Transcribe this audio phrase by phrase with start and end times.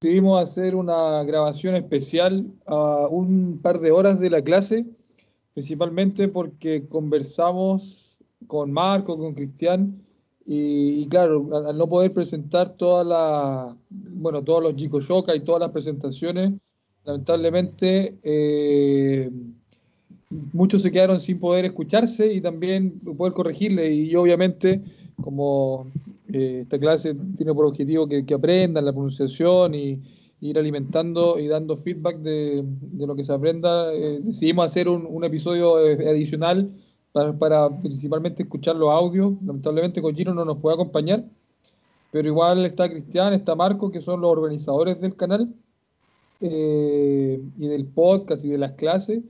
[0.00, 4.86] decidimos hacer una grabación especial a un par de horas de la clase,
[5.52, 10.02] principalmente porque conversamos con Marco, con Cristian,
[10.46, 15.60] y, claro, al, no poder presentar toda la, bueno, todos los chicos Yoka y todas
[15.60, 16.52] las presentaciones,
[17.04, 19.30] lamentablemente eh,
[20.30, 23.92] muchos se quedaron sin poder escucharse y también poder corregirle.
[23.92, 24.80] Y obviamente,
[25.22, 25.88] como
[26.32, 30.00] eh, esta clase tiene por objetivo que, aprendan la pronunciación y
[30.40, 32.64] ir alimentando y dando feedback de,
[32.98, 36.70] lo que se aprenda, eh, decidimos hacer un, episodio adicional
[37.12, 39.32] para, principalmente escuchar los audios.
[39.44, 41.24] Lamentablemente Gino no nos puede acompañar,
[42.10, 45.52] pero igual está Cristian, está Marco, que son los organizadores del canal
[46.40, 49.22] eh, y del podcast y de las clases.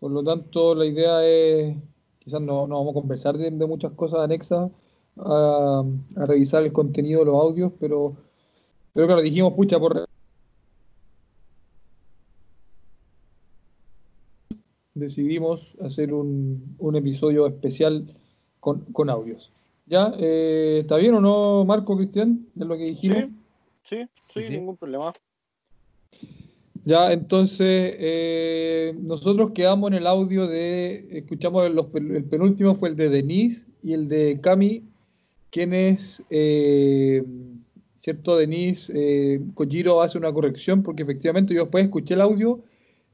[0.00, 1.76] Por lo tanto, la idea es,
[2.18, 4.70] quizás no, no vamos a conversar de, muchas cosas anexas
[5.18, 5.84] a,
[6.14, 8.16] revisar el contenido de los audios, pero,
[8.92, 10.06] pero claro, dijimos, pucha, por...
[14.94, 18.16] Decidimos hacer un, un episodio especial
[18.60, 19.52] con, con audios.
[19.86, 20.12] ¿Ya?
[20.18, 22.46] Eh, ¿Está bien o no, Marco, Cristian?
[22.58, 23.24] Es lo que dijimos.
[23.82, 25.12] Sí, sí, sí, ningún problema.
[26.84, 33.08] Ya, entonces, eh, nosotros quedamos en el audio de, escuchamos el penúltimo fue el de
[33.08, 34.84] Denise y el de Cami,
[35.56, 37.24] quienes, eh,
[37.96, 38.36] ¿cierto?
[38.36, 42.60] Denise, eh, Kojiro hace una corrección porque efectivamente yo después escuché el audio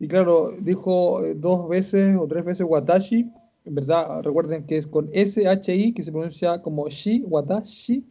[0.01, 3.31] y claro, dijo eh, dos veces o tres veces Watashi,
[3.65, 8.05] en verdad, recuerden que es con S-H-I, que se pronuncia como Shi, Watashi,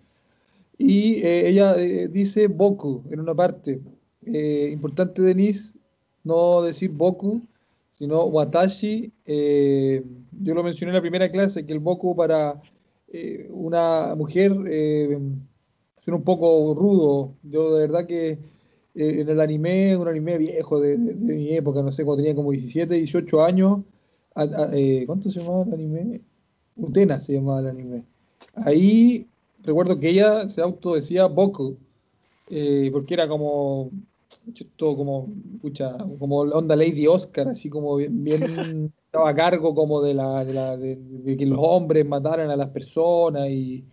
[0.78, 3.82] y ella dice Boku en una parte.
[4.26, 5.76] Eh, importante, Denise,
[6.24, 7.42] no decir Boku,
[7.98, 9.12] sino Watashi.
[9.26, 10.02] Eh,
[10.42, 12.62] yo lo mencioné en la primera clase, que el Boku para
[13.14, 17.36] eh, una mujer es un poco rudo.
[17.44, 18.40] Yo de verdad que
[18.94, 22.96] en el anime, un anime viejo de, mi época, no sé, cuando tenía como 17,
[22.96, 23.80] 18 años,
[25.06, 26.22] ¿cuánto se llamaba el anime?
[26.76, 28.06] Utena se llamaba el anime.
[28.56, 29.28] Ahí
[29.64, 31.78] recuerdo que ella se autodecía Boku,
[32.92, 33.92] porque era como
[34.76, 40.14] todo como, escucha, como onda Lady Oscar, así como bien, estaba a cargo como de,
[40.14, 43.84] la, de, que los hombres mataran a las personas y,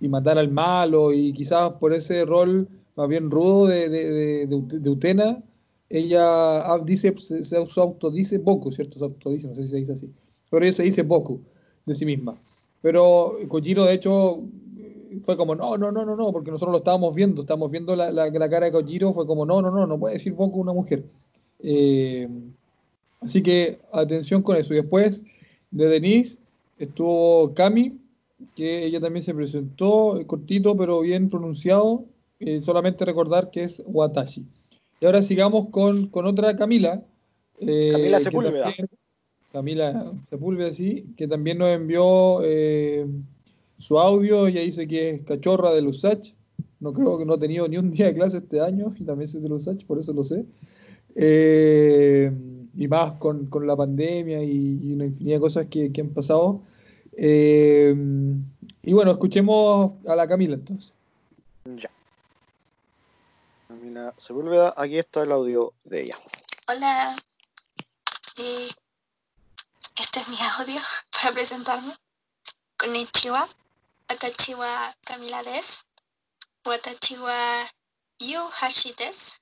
[0.00, 5.40] y matar al malo, y quizás por ese rol más bien rudo de, de, Utena,
[5.88, 8.98] ella dice, se, se autodice poco, ¿cierto?
[8.98, 10.12] Se autodice, no sé si se dice así,
[10.50, 11.38] pero ella se dice poco
[11.84, 12.36] de sí misma.
[12.82, 14.42] Pero Kojiro, de hecho,
[15.22, 18.10] fue como, no, no, no, no, no, porque nosotros lo estábamos viendo, estábamos viendo la,
[18.10, 21.04] la, cara de Kojiro, fue como, no, no, no, no puede decir poco una mujer.
[21.60, 22.28] Eh,
[23.20, 24.74] así que atención con eso.
[24.74, 25.22] Y después
[25.70, 26.38] de Denise
[26.78, 27.98] estuvo Cami,
[28.54, 32.04] que ella también se presentó, eh, cortito pero bien pronunciado,
[32.40, 34.44] eh, solamente recordar que es Watashi.
[35.00, 37.02] Y ahora sigamos con, con otra Camila.
[37.58, 38.74] Camila Sepúlveda.
[39.52, 42.40] Camila Sepúlveda, sí, que también nos envió
[43.78, 46.32] su audio, ella dice que es cachorra de Lusach.
[46.80, 49.24] No creo que no ha tenido ni un día de clase este año, y también
[49.24, 50.44] es de Lusach, por eso lo sé.
[51.14, 52.30] Eh,
[52.76, 56.62] y más con, la pandemia y, una infinidad de cosas que, han pasado.
[57.16, 57.94] Eh,
[58.82, 60.94] y bueno, escuchemos a la Camila entonces.
[61.64, 61.90] Ya.
[63.68, 66.18] Camila Sepúlveda, aquí está el audio de ella.
[66.68, 67.16] Hola.
[69.98, 70.80] este es mi audio
[71.12, 71.92] para presentarme.
[72.76, 73.48] Konnichiwa.
[74.08, 75.82] Watashi wa Kamila desu.
[76.64, 77.66] Watashi wa
[78.20, 79.40] Yu Hashi desu.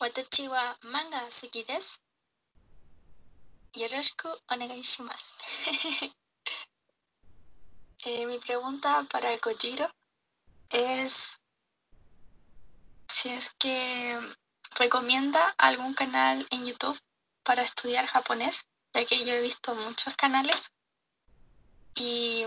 [0.00, 1.98] Watashi wa manga suki desu.
[3.74, 5.34] Yoroshiku onegai shimasu.
[8.04, 9.90] eh, mi pregunta para Kojiro
[10.70, 11.36] es
[13.08, 14.18] si es que
[14.76, 16.98] recomienda algún canal en YouTube
[17.42, 20.70] para estudiar japonés, ya que yo he visto muchos canales
[21.94, 22.44] y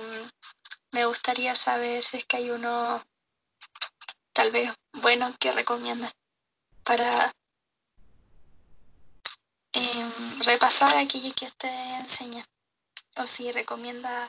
[0.91, 3.03] me gustaría saber si es que hay uno
[4.33, 6.11] tal vez bueno que recomienda
[6.83, 7.31] para
[10.45, 12.43] repasar aquello que usted enseña
[13.17, 14.27] o si recomienda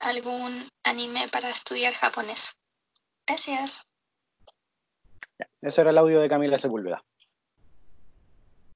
[0.00, 0.52] algún
[0.84, 2.56] anime para estudiar japonés.
[3.26, 3.86] Gracias.
[5.60, 7.02] Ese era el audio de Camila Sepúlveda.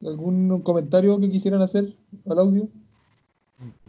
[0.05, 1.93] ¿Algún comentario que quisieran hacer
[2.29, 2.69] al audio?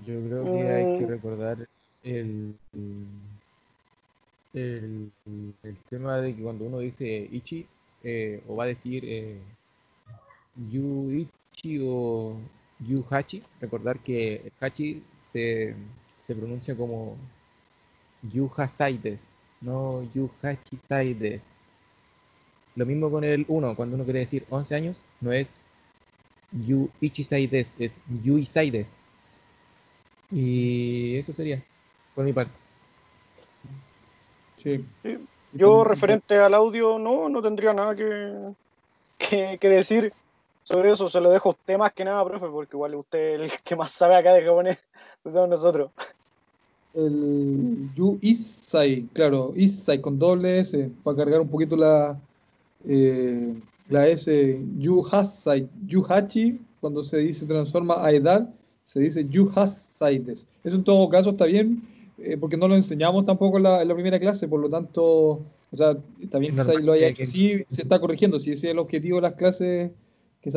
[0.06, 1.10] Yo creo que hay que mm.
[1.10, 1.70] recordar
[2.04, 2.56] el,
[4.54, 5.12] el,
[5.90, 7.68] tema de que cuando uno dice Ichi,
[8.04, 9.40] eh, o va a decir eh,
[10.72, 12.38] Yuichi o
[12.80, 15.76] Yuhachi, recordar que Hachi se,
[16.26, 17.18] se pronuncia como
[18.24, 19.26] Yuhasaides,
[19.62, 21.48] no Yuhachi Saides.
[22.76, 25.50] lo mismo con el 1, cuando uno quiere decir 11 años, no es
[26.52, 27.92] Yu Ichisaides, es
[28.24, 28.92] Yu Isaides.
[30.32, 31.64] Y eso sería,
[32.16, 32.54] por mi parte.
[34.58, 34.86] Sí.
[35.54, 38.54] Yo, referente al audio, no, no tendría nada que,
[39.18, 40.14] que, que decir
[40.70, 41.10] sobre eso.
[41.10, 43.76] Se lo dejo a usted más que nada, profe, porque igual usted es el que
[43.76, 44.78] más sabe acá de japonés
[45.24, 45.92] de todos nosotros.
[46.94, 52.20] El Yu Isai, claro, Isai con doble S, para cargar un poquito la,
[52.88, 53.54] eh,
[53.90, 54.60] la S.
[54.80, 58.50] Yu Hasai, Yu Hachi, cuando se dice transforma a edad,
[58.86, 60.48] se dice Yu Hasaides.
[60.64, 61.84] Eso en todo caso está bien,
[62.18, 65.04] eh, porque no lo enseñamos tampoco en la, en la primera clase, por lo tanto,
[65.72, 65.96] o sea,
[66.32, 68.80] también Es normal lo haya que- hecho así, se está corrigiendo, si ese es el
[68.80, 69.92] objetivo de las clases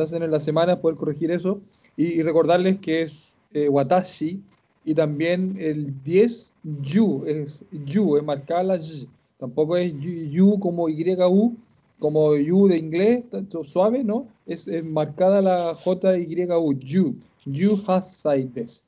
[0.01, 1.61] hacen en la semana, poder corregir eso,
[1.97, 4.41] y, y recordarles que es eh, Watashi,
[4.85, 6.51] y también el 10,
[6.81, 9.07] Yu, es Yu, es marcada la Y,
[9.37, 11.55] tampoco es Yu, como YU,
[11.99, 13.23] como Yu de inglés,
[13.63, 14.27] suave, ¿no?
[14.45, 17.15] Es, es marcada la JYU, Yu,
[17.45, 18.83] Yu Hasaides.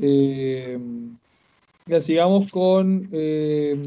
[0.00, 0.78] Eh,
[1.86, 3.82] ya sigamos con eh,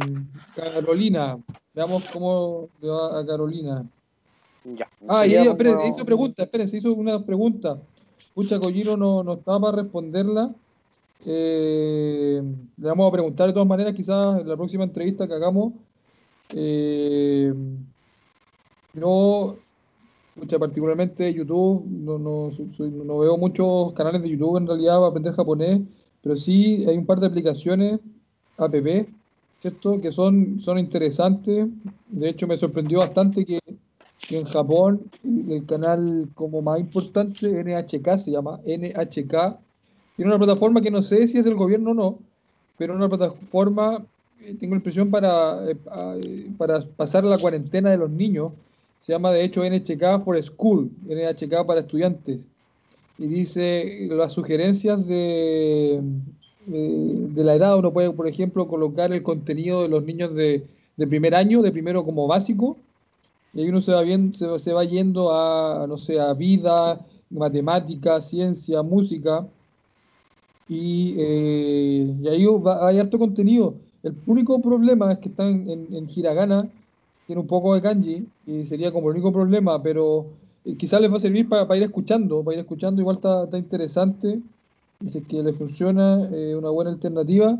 [0.55, 1.38] Carolina.
[1.73, 3.88] Veamos cómo va a Carolina.
[4.63, 4.87] Ya.
[5.07, 7.81] Ah, y ella, esperen, hizo pregunta, esperen, se hizo una pregunta.
[8.33, 10.53] Pucha, Kojiro no, no estaba para responderla.
[11.25, 12.41] Eh,
[12.77, 15.73] le vamos a preguntar de todas maneras, quizás en la próxima entrevista que hagamos.
[16.49, 17.53] Eh,
[18.93, 19.57] yo,
[20.33, 25.07] pucha, particularmente YouTube, no, no, soy- no veo muchos canales de YouTube en realidad para
[25.07, 25.81] aprender japonés,
[26.21, 27.99] pero sí hay un par de aplicaciones,
[28.57, 28.75] app,
[29.59, 29.99] ¿cierto?
[30.01, 31.67] Que son, son interesantes.
[32.07, 33.59] De hecho, me sorprendió bastante que
[34.31, 39.59] que en Japón el canal como más importante, NHK, se llama NHK,
[40.15, 42.19] tiene una plataforma que no sé si es del gobierno o no,
[42.77, 44.05] pero una plataforma,
[44.39, 45.75] eh, tengo la impresión, para, eh,
[46.15, 48.53] eh, para pasar la cuarentena de los niños.
[48.99, 52.47] Se llama de hecho NHK for School, NHK para estudiantes.
[53.17, 56.01] Y dice las sugerencias de,
[56.67, 57.77] de, de la edad.
[57.77, 60.63] Uno puede, por ejemplo, colocar el contenido de los niños de,
[60.95, 62.77] de primer año, de primero como básico,
[63.53, 67.06] y ahí uno se va, bien, se, se va yendo a, no sé, a vida,
[67.30, 69.45] matemática, ciencia, música.
[70.69, 72.45] Y, eh, y ahí
[72.81, 73.75] hay harto contenido.
[74.03, 76.69] El único problema es que está en, en, en hiragana,
[77.27, 80.27] tiene un poco de kanji, y sería como el único problema, pero
[80.65, 83.44] eh, quizás les va a servir para, para ir escuchando, para ir escuchando, igual está,
[83.44, 84.42] está interesante.
[85.01, 87.59] Dice que le funciona, eh, una buena alternativa.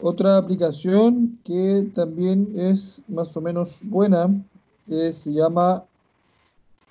[0.00, 4.30] Otra aplicación que también es más o menos buena
[4.90, 5.86] eh, se llama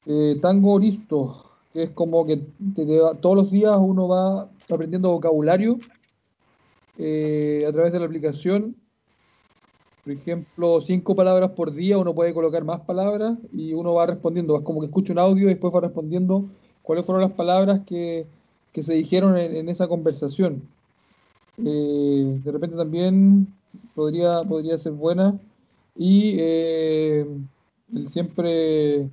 [0.06, 5.12] eh, Tango Listo, que es como que te- te todos los días uno va aprendiendo
[5.12, 5.80] vocabulario
[6.98, 8.76] eh, a través de la aplicación.
[10.04, 14.56] Por ejemplo, cinco palabras por día, uno puede colocar más palabras y uno va respondiendo.
[14.58, 16.46] Es como que escucha un audio y después va respondiendo
[16.82, 18.26] cuáles fueron las palabras que,
[18.72, 20.64] que se dijeron en, en esa conversación.
[21.58, 23.54] Eh, de repente también
[23.94, 25.38] podría, podría ser buena.
[25.96, 27.26] Y eh,
[27.94, 29.10] el siempre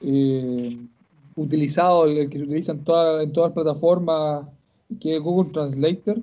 [0.00, 0.78] eh,
[1.36, 4.46] utilizado, el, que se utiliza en, toda- en todas las plataformas,
[5.00, 6.18] que es Google Translator,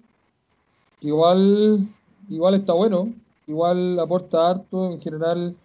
[1.02, 1.88] igual,
[2.30, 3.14] igual está bueno,
[3.48, 5.56] igual aporta harto en general.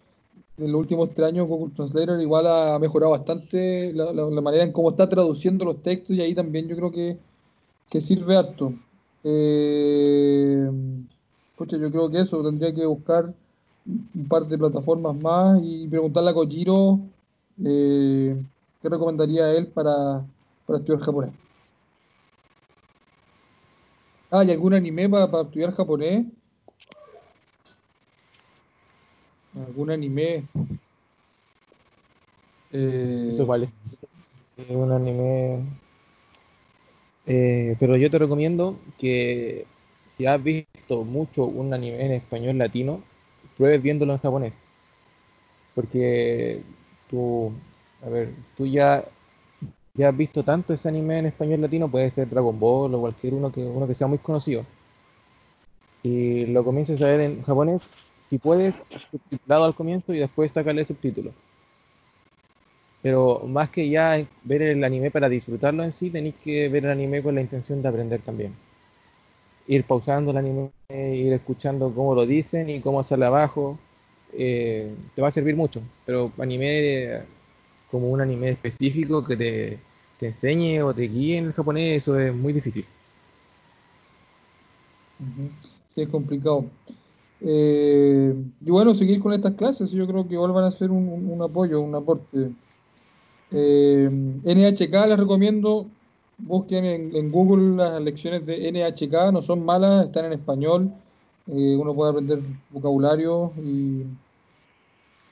[0.58, 4.90] En los últimos tres años Google Translator igual ha mejorado bastante la, manera en cómo
[4.90, 7.18] está traduciendo los textos y ahí también yo creo que,
[7.90, 8.74] que sirve harto.
[9.24, 10.68] Eh,
[11.58, 13.34] yo creo que eso, tendría que buscar
[13.86, 17.00] un par de plataformas más y preguntarle a Kojiro
[17.64, 18.36] eh,
[18.82, 20.24] qué recomendaría él para,
[20.66, 21.32] para estudiar japonés.
[24.30, 26.26] Ah, ¿y algún anime para, para estudiar japonés?
[29.66, 30.44] ¿Algún anime?
[32.72, 33.68] Eh, Eso vale.
[34.56, 35.64] Es un anime.
[37.26, 39.66] Eh, pero yo te recomiendo que
[40.16, 43.02] si has visto mucho un anime en español latino,
[43.60, 44.54] pruebes viéndolo en japonés.
[45.74, 46.62] Porque
[47.10, 47.52] tú,
[48.04, 49.04] a ver, tú ya,
[49.94, 53.34] ya has visto tanto ese anime en español latino, puede ser Dragon Ball o cualquier
[53.34, 54.64] uno que, uno que sea muy conocido.
[56.02, 57.82] Y lo comiences a ver en japonés,
[58.30, 58.74] si puedes,
[59.10, 61.34] subtitulado al comienzo y después sacarle subtítulos.
[63.02, 66.92] Pero más que ya ver el anime para disfrutarlo en sí, tenéis que ver el
[66.92, 68.54] anime con la intención de aprender también.
[69.66, 73.78] Ir pausando el anime, ir escuchando cómo lo dicen y cómo sale abajo,
[74.32, 75.80] eh, te va a servir mucho.
[76.06, 77.20] Pero anime
[77.90, 79.78] como un anime específico que te,
[80.18, 82.84] te enseñe o te guíe en el japonés, eso es muy difícil.
[85.88, 86.64] Sí, es complicado.
[87.42, 91.28] Eh, y bueno, seguir con estas clases, yo creo que igual van a ser un-
[91.30, 92.50] un apoyo, un aporte.
[93.52, 94.08] Eh,
[94.44, 95.86] NHK les recomiendo,
[96.42, 100.92] busquen en, Google las lecciones de NHK, no son malas, están en español,
[101.46, 104.02] eh, uno puede aprender vocabulario y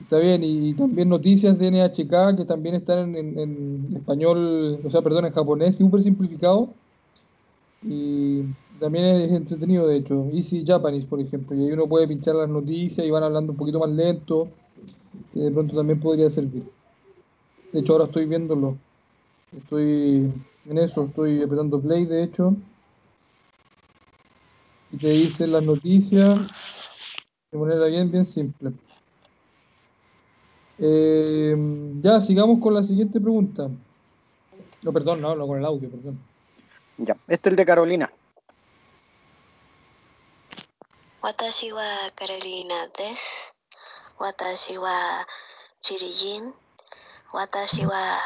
[0.01, 5.25] está bien, y, también noticias de NHK que también están en español, o sea, perdón,
[5.25, 6.69] en japonés, súper simplificado.
[7.83, 8.43] Y
[8.79, 10.27] también es entretenido, de hecho.
[10.33, 11.55] Easy Japanese, por ejemplo.
[11.55, 14.49] Y ahí uno puede pinchar las noticias y van hablando un poquito más lento.
[15.33, 16.63] Que de pronto también podría servir.
[17.71, 18.77] De hecho, ahora estoy viéndolo.
[19.55, 20.31] Estoy
[20.65, 22.55] en eso estoy apretando play, de hecho.
[24.91, 26.37] Y te dicen las noticias
[27.51, 28.71] de manera bien, bien simple.
[30.77, 31.55] Eh,
[32.01, 33.69] ya, sigamos con la siguiente pregunta.
[34.81, 36.19] No, perdón, no, no con el audio, perdón.
[36.97, 38.11] Ya, este es el de Carolina.
[41.21, 41.83] Watashi wa
[42.15, 43.51] Carolina des.
[44.19, 45.25] Watashi wa
[47.32, 48.18] 私は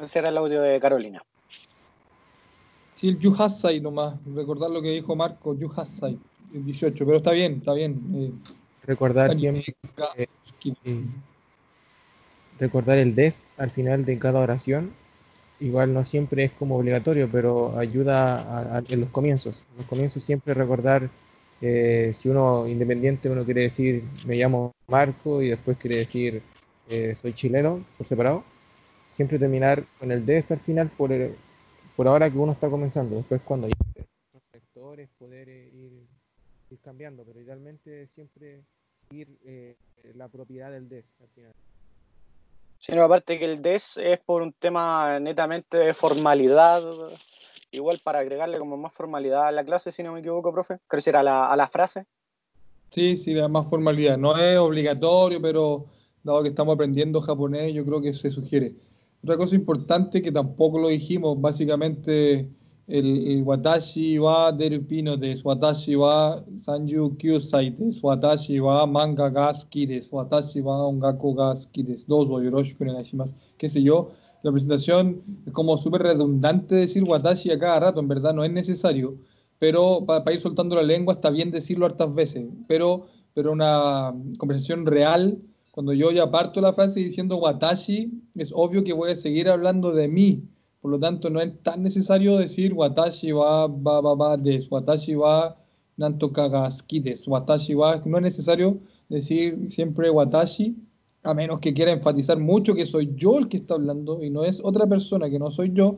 [0.01, 1.21] Ese era el audio de Carolina.
[2.95, 6.17] Sí, el Yuhasai nomás, recordar lo que dijo Marco, Yuhasai,
[6.53, 8.01] el 18, pero está bien, está bien.
[8.15, 8.31] eh,
[8.85, 9.75] Recordar siempre,
[10.17, 11.05] eh, sí.
[12.59, 14.93] recordar el des al final de cada oración.
[15.60, 19.62] Igual no siempre es como obligatorio, pero ayuda a- en los comienzos.
[19.72, 21.08] En los comienzos siempre recordar,
[21.60, 26.42] eh, si uno independiente, uno quiere decir me llamo Marco y después quiere decir
[26.90, 28.44] eh, soy chileno por separado.
[29.12, 31.34] Siempre terminar con el des al final por, el-
[31.96, 33.16] por ahora que uno está comenzando.
[33.16, 33.68] Después cuando
[34.52, 35.92] sectores poder eh, ir,
[36.70, 38.64] ir cambiando, pero idealmente siempre
[39.12, 39.76] eh,
[40.14, 41.52] la propiedad del des al final.
[42.84, 46.82] Sino aparte que el DES es por un tema netamente de formalidad,
[47.70, 50.80] igual para agregarle como más formalidad a la clase, si no me equivoco, profe.
[50.86, 52.04] Creo que era la, a la frase.
[52.90, 54.18] Sí, sí, da más formalidad.
[54.18, 55.86] No es obligatorio, pero
[56.22, 58.74] dado que estamos aprendiendo japonés, yo creo que se sugiere.
[59.22, 62.50] Otra cosa importante que tampoco lo dijimos, básicamente
[62.86, 69.54] el, el watashi wa derupino desu, watashi wa sanju kyusai desu, watashi wa manga ga
[69.54, 74.10] suki desu, watashi wa ongaku ga suki desu, dozo yoroshiku onegaishimasu, qué sé yo.
[74.42, 78.52] La presentación es como súper redundante decir watashi a cada rato, en verdad no es
[78.52, 79.16] necesario.
[79.58, 84.84] Pero para ir soltando la lengua está bien decirlo hartas veces, pero, pero una conversación
[84.84, 85.38] real,
[85.70, 89.92] cuando yo ya parto la frase diciendo watashi, es obvio que voy a seguir hablando
[89.92, 90.42] de mí,
[90.84, 95.16] por lo tanto no es tan necesario decir watashi wa ba ba ba des, watashi
[95.16, 95.56] wa
[95.96, 98.76] nanto kagaski des, watashi wa, no es necesario
[99.08, 100.76] decir siempre watashi,
[101.22, 104.44] a menos que quiera enfatizar mucho que soy yo el que está hablando y no
[104.44, 105.96] es otra persona que no soy yo,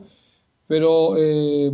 [0.67, 1.17] pero...
[1.17, 1.69] eh,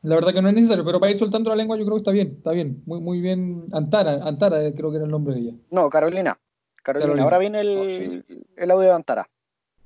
[0.00, 2.00] la verdad que no es necesario, pero para ir soltando la lengua yo creo que
[2.00, 3.66] está bien, está bien, muy, muy bien.
[3.72, 5.54] Antara, Antara eh, creo que era el nombre de ella.
[5.70, 6.38] No, Carolina.
[6.82, 7.06] Carolina.
[7.06, 7.24] Carolina.
[7.24, 8.24] Ahora viene el,
[8.56, 9.28] el audio de Antara.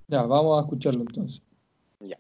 [0.07, 1.43] Ya, vamos a escucharlo entonces.
[2.01, 2.17] Ya.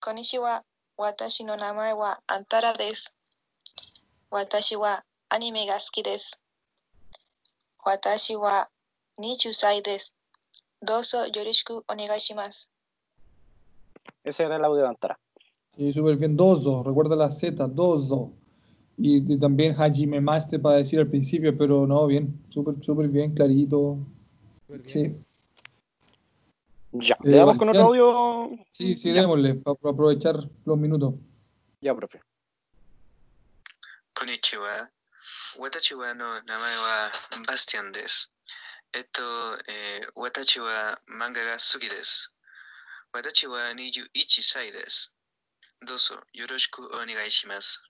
[0.00, 0.62] Konnichiwa.
[0.98, 3.12] Watashi no namae wa Antara des!
[4.30, 6.36] Watashi wa anime ga suki desu.
[7.86, 8.66] Watashi wa
[9.18, 10.12] nichusai desu.
[10.82, 12.68] Doso yorishiku onegai shimasu.
[14.24, 15.18] Ese era el audio de Antara.
[15.76, 16.36] Sí, súper bien.
[16.36, 18.32] Dozo, recuerda la Z, dozo.
[18.96, 23.32] Y, y, también Hajime Master para decir al principio, pero no, bien, súper, súper bien,
[23.32, 23.98] clarito.
[24.86, 25.14] Sí.
[26.92, 28.50] Ya, eh, ¿le damos con otro audio?
[28.70, 29.22] Sí, sí, ya.
[29.22, 31.14] démosle, para aprovechar los minutos.
[31.80, 32.20] Ya, profe.
[34.14, 34.90] Konnichiwa.
[35.58, 38.28] Watashi wa no namae wa Bastian desu.
[38.92, 39.22] Esto,
[39.66, 40.60] eh, watashi
[41.06, 42.30] manga ga suki desu.
[43.12, 44.70] Watashi wa 21 sai.
[45.86, 47.80] Doso, yoroshiku onegai shimasu.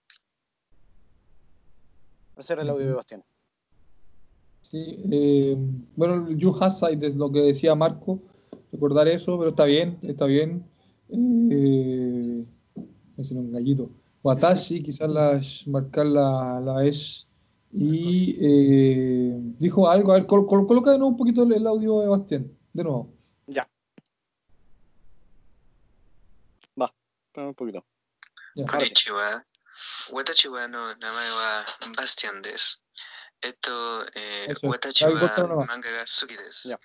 [2.36, 3.24] Ese era el audio de Bastián.
[4.62, 5.56] Sí, eh,
[5.96, 8.20] bueno, Yu Hasai, es lo que decía Marco,
[8.72, 10.64] recordar eso, pero está bien, está bien.
[11.10, 12.46] Eh,
[13.16, 13.90] es un gallito.
[14.22, 17.30] Watashi, quizás la, marcar la, la es.
[17.72, 21.66] Y eh, dijo algo, a ver, col, col, coloca de nuevo un poquito el, el
[21.66, 23.12] audio de Bastián, de nuevo.
[23.46, 23.68] Ya.
[26.80, 26.92] Va,
[27.36, 27.84] un poquito.
[28.54, 28.66] Ya.
[28.66, 29.44] Konnichiwa.
[30.10, 31.64] Watashi wa no namae wa
[31.96, 32.82] Bastián des.
[33.40, 33.70] Esto,
[34.14, 36.64] eh, manga ga sugi des.
[36.64, 36.78] Ya.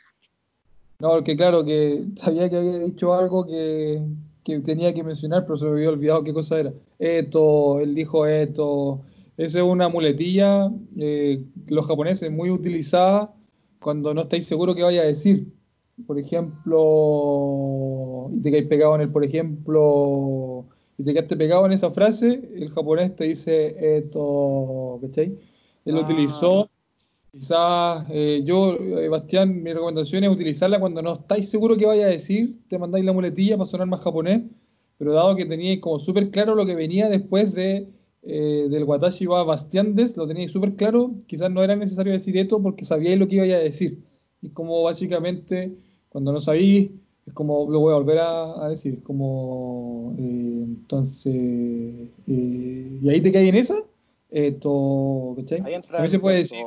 [0.99, 4.01] No, porque claro, que sabía que había dicho algo que,
[4.43, 6.73] que tenía que mencionar, pero se me había olvidado qué cosa era.
[6.99, 9.01] Esto, él dijo esto,
[9.37, 13.33] Esa es una muletilla, eh, los japoneses muy utilizada
[13.79, 15.51] cuando no estáis seguros qué vaya a decir.
[16.07, 16.79] Por ejemplo,
[18.33, 20.65] y te quedáis pegado en el, por ejemplo,
[20.97, 25.37] si te quedaste pegado en esa frase, el japonés te dice esto, ¿cachai?
[25.85, 26.03] Él lo Ah.
[26.03, 26.69] utilizó.
[27.33, 32.05] Quizás eh, yo, eh, Bastián, mi recomendación es utilizarla cuando no estáis seguros qué vaya
[32.05, 34.43] a decir, te mandáis la muletilla para sonar más japonés,
[34.99, 37.87] pero dado que teníais como súper claro lo que venía después de,
[38.21, 42.61] eh, del Watashi wa Bastiandes, lo teníais súper claro, quizás no era necesario decir esto
[42.61, 44.03] porque sabíais lo que iba a decir.
[44.39, 45.75] Y como básicamente,
[46.09, 46.91] cuando no sabéis,
[47.25, 51.33] es como lo voy a volver a, a decir, como eh, entonces,
[52.27, 53.83] eh, y ahí te caes en esa,
[54.29, 55.61] esto, ¿cachai?
[55.65, 56.63] Ahí entra También se puede decir,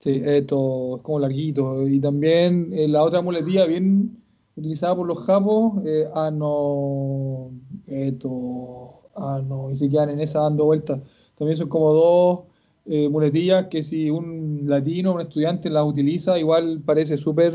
[0.00, 1.86] Sí, esto es como larguito.
[1.88, 4.22] Y también eh, la otra muletilla bien
[4.56, 7.50] utilizada por los japos, eh, ano,
[7.86, 11.00] esto, ano, y se quedan en esa dando vueltas.
[11.36, 12.40] También son como dos
[12.86, 17.54] eh, muletillas que si un latino, un estudiante las utiliza, igual parece súper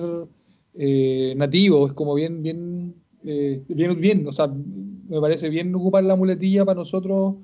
[0.73, 6.03] eh, nativo, es como bien, bien, eh, bien, bien, o sea, me parece bien ocupar
[6.03, 7.35] la muletilla para nosotros,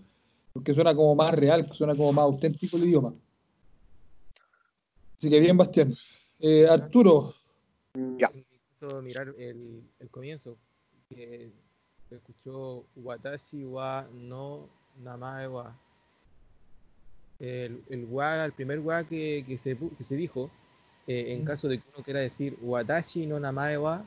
[0.54, 3.14] porque suena como más real, suena como más auténtico el idioma.
[5.20, 5.94] Así que bien, Bastián.
[6.40, 7.34] Eh, Arturo,
[8.18, 8.32] Ya.
[8.34, 8.46] Me
[8.82, 10.56] hizo mirar el, el comienzo,
[11.10, 11.52] que
[12.08, 14.70] se escuchó Watashi wa no
[15.04, 15.76] namae wa.
[17.42, 20.50] El, el wa, el primer wa que, que se, que se dijo,
[21.06, 21.46] eh, en Mm.
[21.46, 24.06] caso de que uno quiera decir Watashi no namae wa,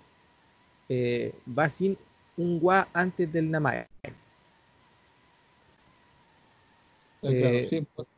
[0.88, 1.98] eh, va sin
[2.38, 3.86] un wa antes del namae.
[4.02, 4.14] eh,
[7.20, 8.08] claro, Eh, sí, pues,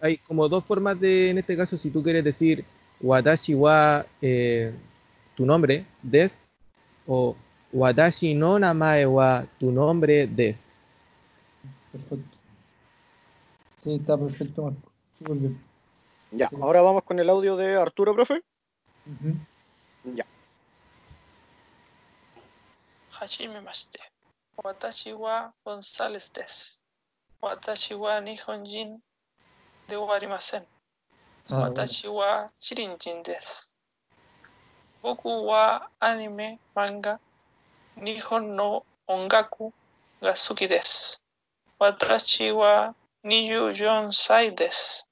[0.00, 2.64] hay como dos formas de, en este caso, si tú quieres decir
[3.00, 4.74] Watashi wa eh,
[5.36, 6.36] tu nombre des
[7.06, 7.36] o
[7.72, 10.72] Watashi no namae wa tu nombre des.
[11.92, 12.36] Perfecto.
[13.80, 14.92] Sí, está perfecto, Marco.
[15.18, 15.62] Súper bien.
[16.30, 18.42] Ya, ahora vamos con el audio de Arturo, profe.
[20.04, 20.26] Ya.
[23.10, 24.00] Hajimemashite.
[24.62, 26.82] Watashi wa González des.
[27.40, 29.00] Watashi wa Nihonjin
[29.87, 29.95] です。
[29.95, 30.61] 私は日本人ではありません。
[31.49, 31.85] Ah, bueno.
[31.85, 33.73] 私はチリン人です。
[35.01, 37.19] 僕はアニメ、漫画、
[37.97, 39.71] 日本の音楽
[40.21, 41.21] が好きです。
[41.79, 45.09] 私は24歳です。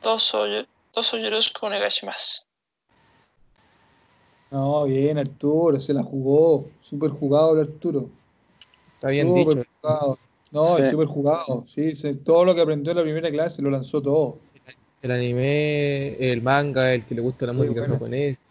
[0.00, 2.46] どうぞよどうぞよろしくお願いします。
[4.50, 6.70] No, bien, Arturo, se la jugó.
[6.80, 8.08] Súper jugado el Arturo.
[8.94, 9.70] Está bien Súper dicho.
[9.82, 10.18] jugado.
[10.53, 10.83] No, Sí.
[10.83, 11.63] es súper jugado.
[11.65, 14.37] Sí, se- todo lo que aprendió en la primera clase lo lanzó todo.
[15.01, 18.45] El anime, el manga, el que le gusta la Muy música japonesa.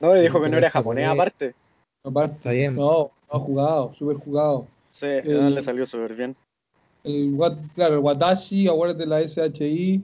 [0.00, 1.08] No, le dijo que no era japonés japonés.
[1.22, 1.54] aparte.
[2.02, 2.74] Aparte, Está bien.
[2.74, 4.66] No, no, jugado, súper jugado.
[4.90, 6.34] Sí, El- le salió súper bien.
[7.04, 10.02] El, wat- claro, el Watashi, acuérdate de la SHI.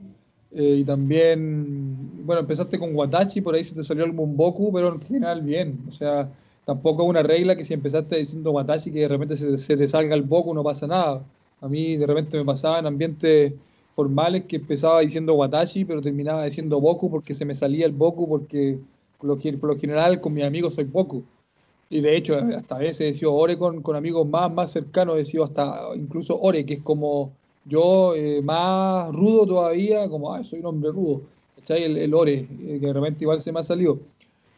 [0.55, 4.89] eh, y también, bueno, empezaste con Watashi, por ahí se te salió el Mumboku, pero
[4.93, 5.79] en general bien.
[5.89, 6.29] O sea,
[6.65, 9.87] tampoco es una regla que si empezaste diciendo Watashi que de repente se, se te
[9.87, 11.23] salga el Boku, no pasa nada.
[11.61, 13.53] A mí de repente me pasaba en ambientes
[13.91, 18.27] formales que empezaba diciendo Watashi, pero terminaba diciendo Boku porque se me salía el Boku,
[18.27, 18.79] porque
[19.19, 21.23] por lo, por lo general con mis amigos soy Boku.
[21.89, 25.17] Y de hecho, hasta a veces he sido Ore con, con amigos más, más cercanos,
[25.17, 27.31] he sido hasta incluso Ore, que es como
[27.65, 31.21] yo eh, más rudo todavía, como, soy un hombre rudo,
[31.67, 33.99] el Ore, eh, que de repente igual se me ha salido.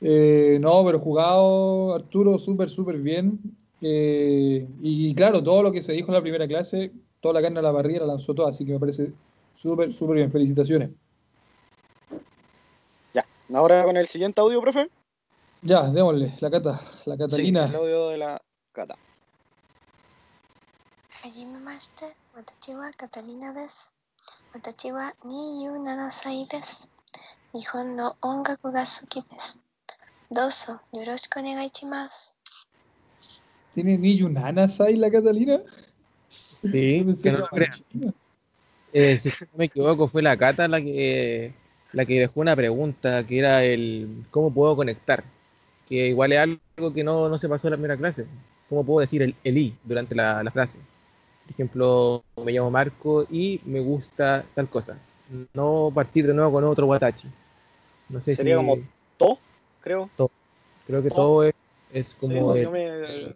[0.08, 3.40] Eh, no, pero jugado Arturo súper, súper bien.
[3.82, 6.92] Eh, y, claro, todo lo que se dijo en la primera clase,
[7.22, 9.14] toda la carne a la parrilla la lanzó toda, así que me parece
[9.56, 10.32] súper, súper bien.
[10.32, 10.92] Felicitaciones.
[13.16, 14.92] Ya, ahora con el siguiente audio, profe.
[15.64, 17.66] Ya, démosle, la cata, la Catalina.
[17.66, 18.42] El audio de la
[18.74, 18.96] cata.
[21.24, 23.92] Allí me master, Watachiwa Catalina des,
[24.54, 26.90] Watachiwa ni yu nanasai des,
[27.56, 29.58] Nihon no ongaku ga suki des.
[30.31, 32.37] どうぞよろしくお願いします。
[33.73, 35.61] ¿Tiene ni Yunanasai la Catalina?
[36.63, 37.71] Sí, Yo pensé que que no era lo crean.
[37.71, 38.13] china.
[38.93, 41.55] Eh, si no me equivoco, fue la Cata la que,
[41.93, 45.25] la que dejó una pregunta, que era el ¿cómo puedo conectar?
[45.87, 48.27] Que igual es algo que no, no se pasó en la primera clase.
[48.69, 50.79] ¿Cómo puedo decir el, el i durante la, la frase?
[51.45, 54.97] Por ejemplo, me llamo Marco y me gusta tal cosa.
[55.55, 57.29] No partir de nuevo con otro Watachi.
[58.09, 58.65] No sé Sería si...
[58.65, 58.79] como
[59.17, 59.39] To,
[59.86, 60.10] creo.
[60.88, 62.54] Creo que to- todo es, como...
[62.54, 63.36] sí, me-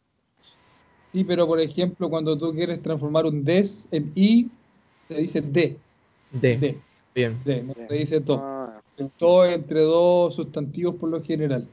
[1.23, 4.49] pero por ejemplo, cuando tú quieres transformar un des en i,
[5.07, 5.77] te dice de,
[6.31, 6.57] de.
[6.57, 6.77] de,
[7.15, 7.41] Bien.
[7.43, 8.35] de, no te dice to.
[8.39, 11.67] Ah, El to es entre dos sustantivos por lo general.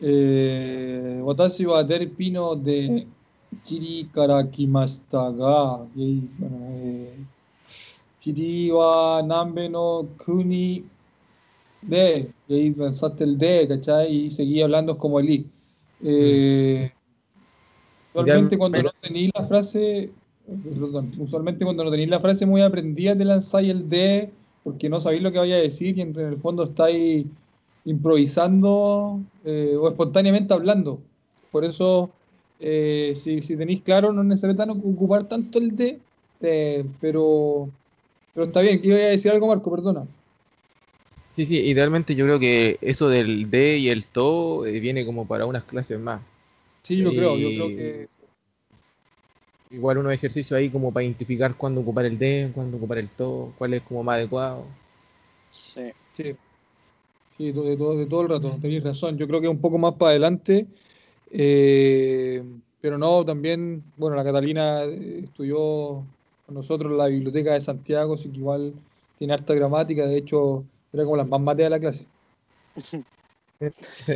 [0.00, 1.86] Eh, Watashi wa
[2.16, 3.06] pino de
[3.62, 5.86] chiri kara kimashita ga.
[5.96, 7.14] Eh,
[8.20, 10.84] Chiriwa, Nambe no Kuni
[11.82, 14.26] de, y ahí pensaste el de, ¿cachai?
[14.26, 15.46] Y seguí hablando como el I.
[16.02, 16.90] Eh,
[18.12, 20.10] usualmente cuando no tenéis la frase,
[21.18, 24.30] usualmente cuando no tenéis la frase muy aprendida te lanzáis el de
[24.64, 27.26] porque no sabéis lo que vaya a decir y en, el fondo estáis
[27.84, 31.00] improvisando eh, o espontáneamente hablando.
[31.50, 32.10] Por eso,
[32.60, 35.98] eh, si, si tenéis claro, no es necesario ocupar tanto el de,
[36.40, 37.68] eh, pero,
[38.34, 38.80] pero está bien.
[38.82, 40.06] Iba a decir algo, Marco, perdona.
[41.34, 45.26] Sí, sí, idealmente yo creo que eso del de y el to eh, viene como
[45.26, 46.20] para unas clases más.
[46.82, 48.06] Sí, yo Y- creo, yo creo que
[49.70, 53.54] Igual unos ejercicios ahí como para identificar cuándo ocupar el de, cuándo ocupar el to,
[53.56, 54.66] cuál es como más adecuado.
[55.50, 55.92] Sí.
[56.12, 56.36] Sí,
[57.30, 59.16] sí, to- de todo, de todo el rato, tenéis razón.
[59.18, 60.68] Yo creo que un poco más para adelante,
[61.30, 62.44] eh,
[62.80, 66.08] pero no, también, bueno, la Catalina eh, estudió
[66.46, 68.74] con nosotros en la Biblioteca de Santiago, así que igual
[69.16, 72.06] tiene harta gramática, de hecho, era como las más mates de la clase.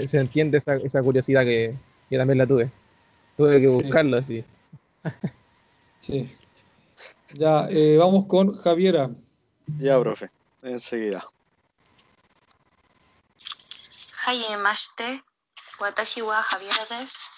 [0.06, 1.76] se, entiende esa, curiosidad que,
[2.10, 2.70] también la tuve.
[3.36, 4.44] Tuve que buscarlo sí.
[6.00, 6.30] sí.
[7.34, 9.10] Ya, eh, vamos con Javiera.
[9.78, 10.30] Ya, profe,
[10.62, 11.26] enseguida.
[14.26, 15.22] Hayemashite,
[15.80, 17.28] watashi wa Javiera des,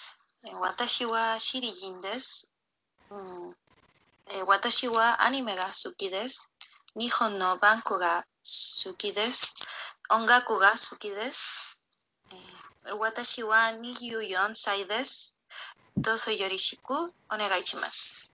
[0.60, 2.50] watashi eh, wa Shirijin des,
[4.46, 6.50] watashi mm, eh, wa anime ga suki des.
[6.96, 9.48] Nihon no banku ga suki desu.
[10.10, 11.60] Ongaku ga suki desu.
[12.32, 12.94] Eh,
[14.54, 14.86] sai.
[15.96, 18.28] Doso yorishiku onegai shimasu.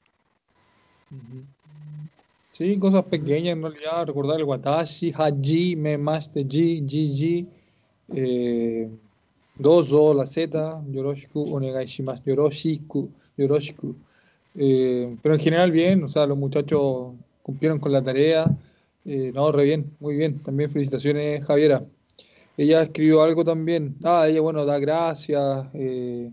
[2.52, 7.46] Sí, cosas pequeñas en realidad, recordar el watashi, haji, me maste, ji, ji, ji,
[8.14, 8.90] eh,
[9.56, 10.50] dozo, la z,
[10.90, 13.96] yoroshiku, onegai shimasu, yoroshiku, yoroshiku.
[14.54, 18.46] Eh, pero en general bien, o sea, los muchachos cumplieron con la tarea.
[19.04, 20.42] Eh, no, re bien, muy bien.
[20.42, 21.84] También felicitaciones, Javiera.
[22.56, 23.96] Ella escribió algo también.
[24.04, 25.66] Ah, ella, bueno, da gracias.
[25.74, 26.30] Eh,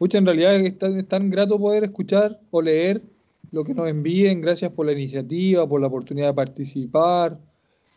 [0.00, 3.02] en realidad es tan, es tan grato poder escuchar o leer
[3.50, 4.40] lo que nos envíen.
[4.40, 7.38] Gracias por la iniciativa, por la oportunidad de participar.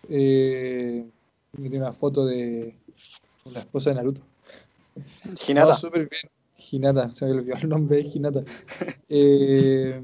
[0.09, 1.05] Eh,
[1.55, 2.75] tiene una foto de
[3.45, 4.21] la esposa de Naruto.
[4.95, 5.75] No, Ginata.
[5.75, 6.31] súper bien.
[6.71, 8.43] Hinata, se me olvidó el nombre de Hinata.
[9.09, 10.01] Eh,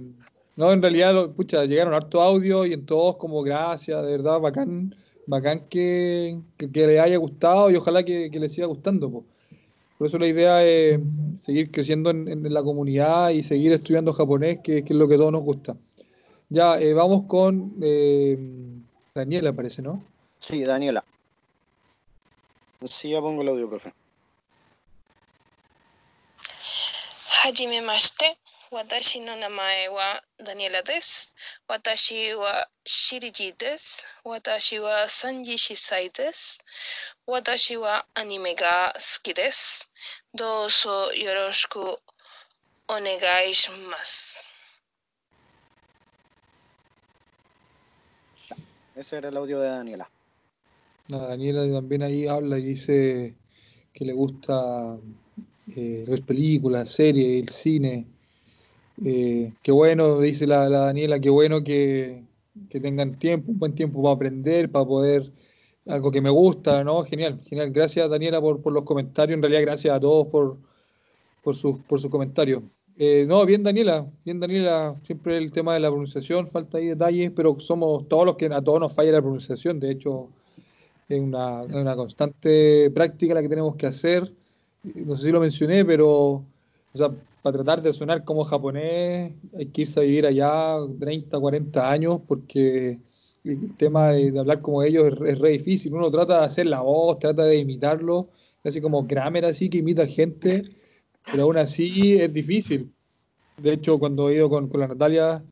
[0.58, 4.40] no, en realidad, lo- pucha, llegaron harto audio y en todos como gracias, de verdad,
[4.40, 9.10] bacán, bacán que, que, que les haya gustado y ojalá que, que les siga gustando.
[9.12, 9.26] po.
[9.98, 11.00] Por eso la idea es
[11.40, 15.16] seguir creciendo en, en la comunidad y seguir estudiando japonés, que, que es lo que
[15.16, 15.76] a todos nos gusta.
[16.50, 18.38] Ya, eh, vamos con eh,
[19.16, 20.04] Daniela, parece, ¿no?
[20.40, 21.04] Sí, Daniela.
[22.86, 23.92] Sí, ya pongo el audio, profe.
[27.48, 27.66] はじ
[28.72, 31.32] Watashi no namae wa Daniela des.
[31.70, 34.04] Watashi wa Shiriji des.
[34.26, 36.58] Watashi wa Sanji Shisai des.
[37.28, 39.86] Watashi wa anime ga suki des.
[40.36, 41.96] Dozo yoroshiku
[42.90, 44.48] onegai shimasu.
[48.98, 50.10] Ese era el audio de Daniela.
[51.08, 53.38] No, Daniela también ahí habla y dice
[53.94, 54.98] que le gusta
[55.74, 58.17] eh, las películas, series, el cine
[59.06, 62.24] eh, qué bueno, dice la, la Daniela, qué bueno que,
[62.70, 65.32] que tengan tiempo, un buen tiempo para aprender, para poder,
[65.88, 67.02] algo que me gusta, ¿no?
[67.04, 67.72] Genial, genial.
[67.72, 70.58] Gracias Daniela por, por los comentarios, en realidad gracias a todos por,
[71.44, 72.64] por sus por sus comentarios.
[72.98, 77.32] Eh, no, bien Daniela, bien Daniela, siempre el tema de la pronunciación, falta ahí detalles,
[77.36, 80.30] pero somos todos los que a todos nos falla la pronunciación, de hecho
[81.08, 84.34] es una, una constante práctica la que tenemos que hacer.
[84.84, 86.44] No sé si lo mencioné, pero
[87.02, 91.40] o sea, para tratar de sonar como japonés hay que irse a vivir allá 30,
[91.40, 93.00] 40 años porque
[93.44, 95.94] el tema de, de hablar como ellos es, es re difícil.
[95.94, 98.30] Uno trata de hacer la voz, trata de imitarlo,
[98.64, 100.64] así como Kramer así que imita gente,
[101.32, 102.92] pero aún así es difícil.
[103.62, 105.44] De hecho, cuando he ido con, con la Natalia,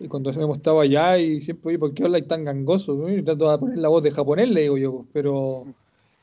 [0.00, 3.08] y cuando hemos estado allá y siempre, oye, ¿por qué habláis tan gangoso?
[3.10, 5.66] Y trato de poner la voz de japonés, le digo yo, pero,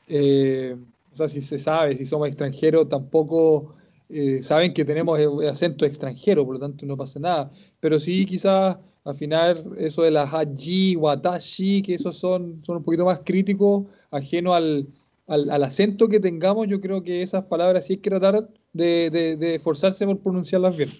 [0.08, 0.76] eh,
[1.12, 3.74] o sea, si se sabe, si somos extranjeros, tampoco
[4.08, 7.50] eh, saben que tenemos eh, acento extranjero, por lo tanto no pasa nada.
[7.80, 13.04] Pero sí, quizás afinar eso de las haji, watashi, que esos son, son un poquito
[13.04, 14.86] más críticos, ajeno al,
[15.28, 19.10] al, al acento que tengamos, yo creo que esas palabras sí hay que tratar de,
[19.10, 20.90] de, de esforzarse por pronunciarlas bien.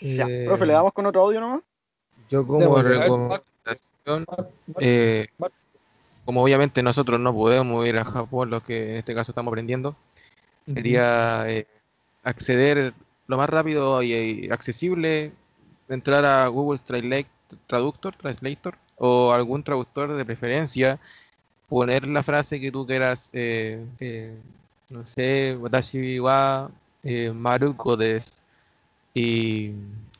[0.00, 1.62] Ya, Eh, profe, ¿le damos con otro audio nomás?
[2.28, 4.26] Yo como recomendación,
[4.80, 5.26] eh,
[6.26, 9.96] como obviamente nosotros no podemos ir a Japón, los que en este caso estamos aprendiendo,
[10.74, 11.66] sería eh,
[12.24, 12.94] acceder
[13.28, 15.32] lo más rápido y, y accesible
[15.88, 17.28] entrar a Google Translate-
[17.68, 21.00] Traductor, Translator o algún traductor de preferencia,
[21.68, 24.34] poner la frase que tú quieras, eh, eh,
[24.90, 26.70] no sé, Watashi wa
[27.04, 28.40] eh, Maruko desu,
[29.14, 29.72] y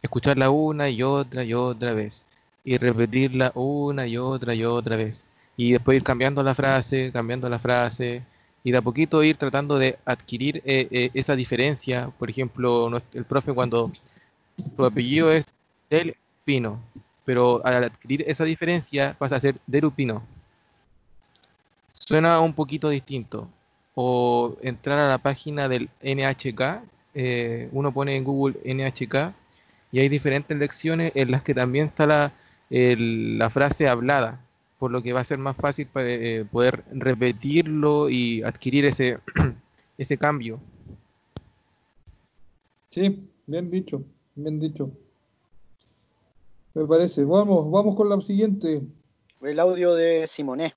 [0.03, 2.27] escucharla una y otra y otra vez,
[2.64, 7.49] y repetirla una y otra y otra vez, y después ir cambiando la frase, cambiando
[7.49, 8.23] la frase,
[8.66, 12.11] y de a poquito ir tratando de adquirir eh, eh, esa diferencia.
[12.19, 13.92] Por ejemplo, el profe cuando
[14.77, 15.47] tu apellido es
[15.88, 16.81] Del Pino,
[17.25, 20.23] pero al adquirir esa diferencia pasa a ser Derupino.
[21.88, 23.49] Suena un poquito distinto.
[23.95, 26.83] O entrar a la página del NHK,
[27.14, 29.33] eh, uno pone en Google NHK
[29.92, 32.33] y hay diferentes lecciones en las que también está la,
[32.69, 34.40] la frase hablada,
[34.78, 39.18] por lo que va a ser más fácil para, eh, poder repetirlo y adquirir ese,
[39.98, 40.60] ese cambio.
[42.90, 44.02] Sí, bien dicho,
[44.34, 44.90] bien dicho.
[46.76, 47.24] Me parece.
[47.24, 48.82] Vamos, vamos con la siguiente.
[49.40, 50.74] El audio de Simone.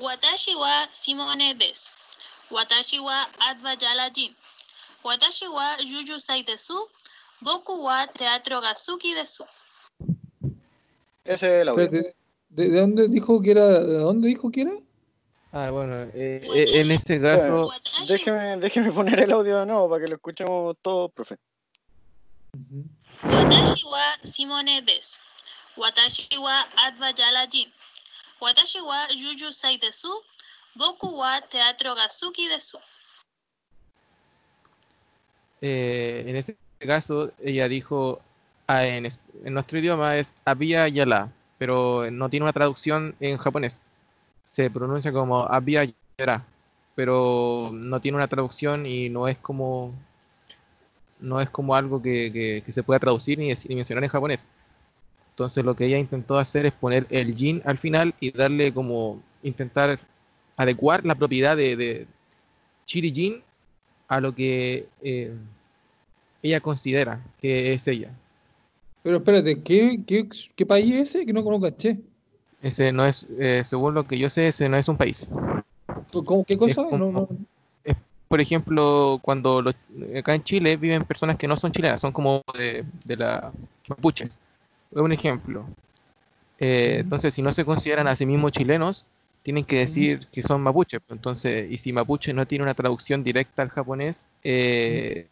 [0.00, 1.92] Watashi wa Simone des
[2.50, 4.34] Watashi wa Adva Yala Jin.
[5.04, 5.76] Watashi wa
[6.18, 6.88] Sai desu.
[7.42, 9.44] Boku wa Teatro Gazuki desu.
[11.24, 11.88] Ese es el audio.
[11.88, 12.14] ¿De,
[12.50, 13.66] de, de dónde dijo que era?
[13.66, 14.72] ¿De dónde dijo que era?
[15.52, 17.66] Ah, bueno, eh, eh, en este caso.
[17.66, 21.36] Bueno, déjeme, déjeme poner el audio de nuevo para que lo escuchemos todos, profe.
[23.22, 25.20] Watashi wa Simone des.
[25.76, 27.72] Watashi wa Adva Yalaji.
[28.40, 30.10] Watashi wa Yuyu Sai desu.
[30.76, 32.78] Boku wa Teatro Gazuki desu.
[35.60, 38.20] Eh, en este caso, ella dijo
[38.68, 43.82] en, es- en nuestro idioma es Abia Yala, pero no tiene una traducción en japonés.
[44.44, 45.84] Se pronuncia como Abia
[46.18, 46.44] Yara,
[46.94, 49.94] pero no tiene una traducción y no es como,
[51.20, 54.46] no es como algo que, que- se pueda traducir ni, ni mencionar en japonés.
[55.32, 59.22] Entonces lo que ella intentó hacer es poner el yin al final y darle como,
[59.42, 60.00] intentar
[60.56, 62.06] adecuar la propiedad de, de
[62.86, 63.42] Chiri-jin
[64.08, 65.34] a lo que eh,
[66.42, 68.10] ella considera que es ella.
[69.04, 71.26] Pero espérate, ¿qué, qué, qué país es ese?
[71.26, 71.98] Que no, no caché.
[72.62, 75.28] Ese no es, eh, según lo que yo sé, ese no es un país.
[76.24, 76.84] ¿Cómo- ¿Qué cosa?
[76.86, 77.28] como- No, no.
[78.28, 79.76] Por ejemplo, cuando los-
[80.18, 83.52] acá en Chile viven personas que no son chilenas, son como de, de la
[83.88, 84.38] mapuches.
[84.90, 85.66] Es un ejemplo.
[86.58, 89.04] Eh, entonces, si no se consideran a sí mismos chilenos,
[89.42, 91.02] tienen que decir que son mapuches.
[91.10, 95.28] Entonces, y si mapuche no tiene una traducción directa al japonés, eh,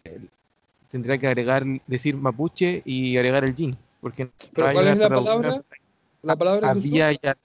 [0.92, 3.76] tendría que agregar, decir mapuche y agregar el yin.
[4.00, 5.62] Porque no ¿Pero cuál es la palabra?
[6.22, 6.88] La palabra que usó.
[6.88, 7.38] Había yala.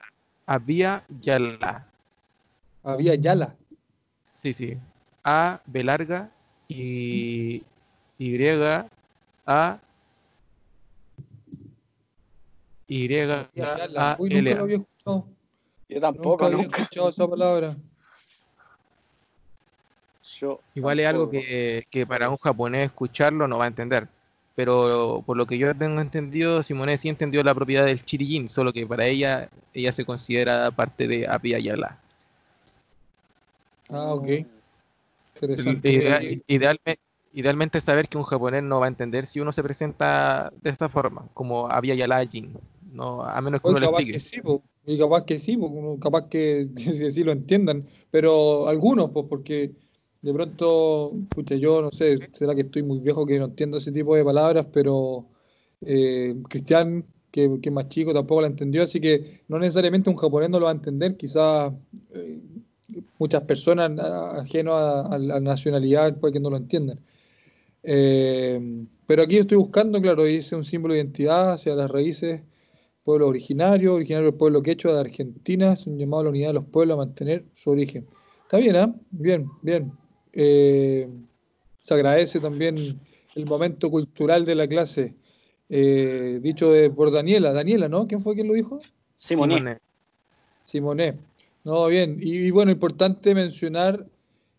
[0.46, 1.88] Había yala.
[2.84, 3.56] Había Yala.
[4.38, 4.78] Sí, sí.
[5.24, 6.30] A, B larga,
[6.68, 7.64] y
[8.18, 8.36] Y,
[9.46, 9.80] A,
[12.88, 14.12] Y, Había Yala.
[14.14, 15.28] A, Uy, nunca L, lo había escuchado.
[15.90, 16.82] Yo Nunca tampoco, había nunca.
[16.82, 17.78] escuchado esa palabra.
[20.40, 24.08] Yo Igual es algo que, que para un japonés escucharlo no va a entender.
[24.58, 28.74] Pero por lo que yo tengo entendido, Simone sí entendió la propiedad del chirijin, solo
[28.74, 32.00] que para ella, ella se considera parte de Apia Yala.
[33.90, 34.28] Ah, ok.
[35.36, 36.42] Interesante.
[37.34, 40.90] Idealmente saber que un japonés no va a entender si uno se presenta de esta
[40.90, 42.58] forma, como Apia Yala Jin.
[42.92, 44.18] No, a menos que Oye, uno le capaz explique.
[44.18, 44.64] que sí, po.
[44.88, 49.72] y capaz que sí, po, capaz que, que sí lo entiendan, pero algunos, pues, porque
[50.22, 53.92] de pronto, pucha, yo no sé, será que estoy muy viejo que no entiendo ese
[53.92, 55.28] tipo de palabras, pero
[55.82, 60.50] eh, Cristian, que, que más chico, tampoco la entendió, así que no necesariamente un japonés
[60.50, 61.74] no lo va a entender, quizás
[62.12, 62.40] eh,
[63.20, 67.00] muchas personas a- ajenos a, a la nacionalidad puede que no lo entiendan.
[67.84, 72.42] Eh, pero aquí estoy buscando, claro, dice un símbolo de identidad hacia las raíces
[73.04, 76.54] pueblo originario, originario del pueblo quechua de Argentina, es un llamado a la unidad de
[76.56, 78.08] los pueblos a mantener su origen.
[78.44, 78.96] Está bien, ¿ah?
[79.12, 79.94] Bien, bien.
[80.40, 81.08] Eh,
[81.82, 83.00] se agradece también
[83.34, 85.16] el momento cultural de la clase,
[85.68, 87.54] eh, dicho de, por Daniela.
[87.54, 88.08] Daniela, ¿no?
[88.08, 88.80] ¿Quién fue quien lo dijo?
[89.18, 89.56] Simoné.
[89.56, 89.78] Simone.
[90.64, 91.16] Simonet.
[91.64, 92.20] No, bien.
[92.22, 94.06] Y, y bueno, importante mencionar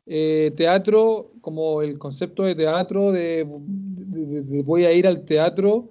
[0.06, 5.24] eh, teatro como el concepto de teatro, de, de- de- de voy a ir al
[5.24, 5.90] teatro.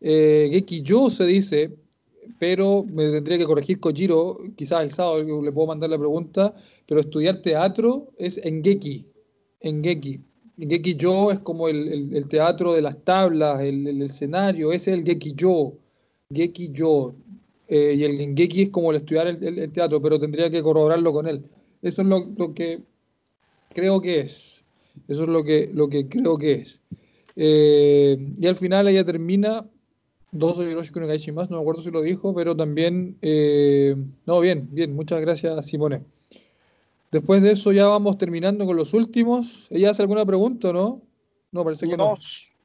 [0.00, 1.72] Eh, Geki yo se dice,
[2.38, 6.54] pero me tendría que corregir Kojiro, quizás el sábado le puedo mandar la pregunta,
[6.86, 9.06] pero estudiar teatro es en Geki,
[9.60, 10.20] en Geki.
[10.58, 14.72] En Geki yo es como el, el- el teatro de las tablas, el, el escenario,
[14.72, 15.74] ese es el Geki yo,
[16.32, 17.14] Geki yo.
[17.68, 20.62] Eh, y el Gengeki es como el estudiar el, el- el teatro, pero tendría que
[20.62, 21.42] corroborarlo con él.
[21.82, 22.80] Eso es lo, lo que
[23.74, 24.64] creo que es.
[25.08, 26.80] Eso es lo que, lo que creo que es.
[27.34, 29.68] Eh, y al final ella termina
[30.32, 34.68] dos Yoroshiko no más, no me acuerdo si lo dijo, pero también, eh, no, bien,
[34.70, 36.02] bien, muchas gracias Simone.
[37.10, 39.66] Después de eso ya vamos terminando con los últimos.
[39.70, 41.02] ¿Ella hace alguna pregunta o no?
[41.52, 42.14] No, parece que no.
[42.14, 42.16] No,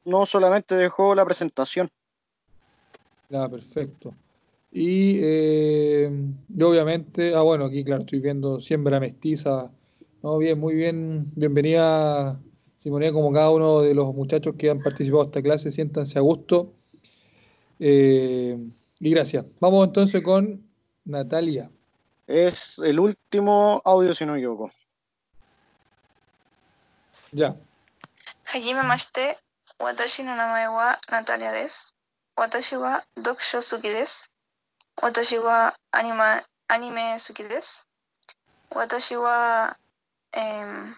[0.04, 1.88] no solamente dejó la presentación.
[3.30, 4.14] Ya, perfecto.
[4.70, 6.10] Y, eh,
[6.54, 9.70] y obviamente, ah, bueno, aquí, claro, estoy viendo Siembra Mestiza.
[10.22, 11.30] No, bien, muy bien.
[11.34, 12.40] Bienvenida,
[12.76, 15.72] Simonía, como cada uno de los muchachos que han participado en esta clase.
[15.72, 16.72] Siéntanse a gusto.
[17.78, 18.58] Eh,
[19.00, 19.44] y gracias.
[19.60, 20.62] Vamos entonces con
[21.04, 21.70] Natalia.
[22.26, 24.70] Es el último audio, si no me equivoco.
[27.32, 27.56] Ya.
[28.44, 29.36] Hajime mashite,
[29.78, 31.94] watashi no namae wa Natalia des.
[32.36, 34.30] Watashi wa dokusho suki des.
[35.02, 37.84] Watashi wa anime, anime suki des.
[38.70, 39.74] Watashi wa
[40.32, 40.94] em,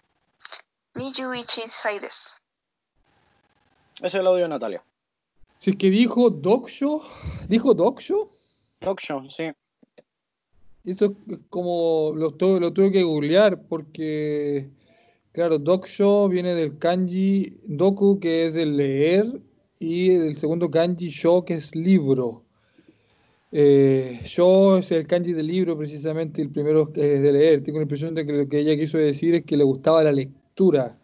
[0.94, 2.36] eh, 21 sai des.
[3.98, 4.84] Ese es el audio de Natalia.
[5.58, 7.00] Si es que dijo Doksho,
[7.48, 8.28] dijo Doksho.
[8.80, 9.52] Doksho, sí.
[10.84, 14.68] Eso es como lo, tu- lo tuve que googlear porque,
[15.32, 19.40] claro, Doksho viene del kanji Doku, que es el leer,
[19.78, 22.44] y del segundo kanji Sho, que es libro.
[23.52, 27.62] Eh, Sho es el kanji del libro, precisamente, el primero es de leer.
[27.62, 30.12] Tengo la impresión de que lo que ella quiso decir es que le gustaba la
[30.12, 30.98] lectura.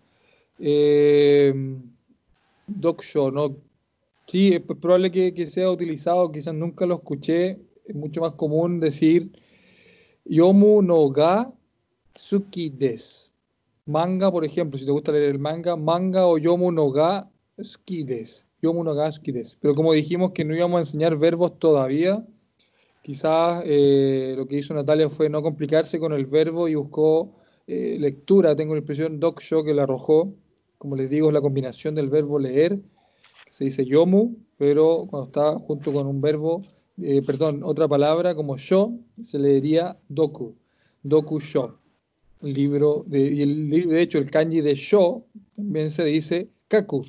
[0.59, 1.55] Eh,
[2.67, 3.57] Doksho, ¿no?
[4.27, 7.61] Sí, es probable que, que sea utilizado, quizás nunca lo escuché.
[7.87, 9.31] Es mucho más común decir
[10.25, 11.51] Yomu no ga
[12.15, 13.33] suki des.
[13.87, 17.29] Manga, por ejemplo, si te gusta leer el manga, manga o yomu no ga
[17.59, 18.47] suki des.
[18.63, 19.57] Yomu no ga suki des.
[19.61, 22.25] Pero como dijimos que no íbamos a enseñar verbos todavía,
[23.03, 27.35] quizás eh, lo que hizo Natalia fue no complicarse con el verbo y buscó
[27.67, 28.55] eh, lectura.
[28.55, 30.35] Tengo la impresión doksho que la arrojó.
[30.79, 32.79] Como les digo, es la combinación del verbo leer,
[33.45, 36.63] que se dice yomu, pero cuando está junto con un verbo
[37.03, 40.55] eh, perdón, otra palabra como yo, se leería doku,
[41.03, 41.79] doku sho,
[42.43, 47.05] libro, de, el, de hecho el kanji de sho también se dice kaku,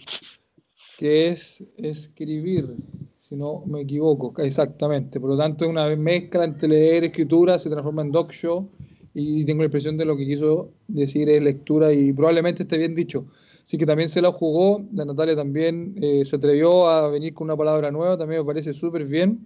[0.97, 2.75] que es escribir,
[3.19, 8.01] si no me equivoco, exactamente, por lo tanto una mezcla entre leer, escritura, se transforma
[8.01, 8.69] en doksho,
[9.13, 12.95] y tengo la impresión de lo que quiso decir es lectura y probablemente esté bien
[12.95, 13.27] dicho.
[13.62, 17.45] Así que también se la jugó, la Natalia también eh, se atrevió a venir con
[17.45, 19.45] una palabra nueva, también me parece súper bien.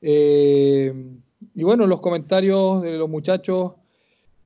[0.00, 0.92] Eh,
[1.54, 3.76] y bueno, los comentarios de los muchachos,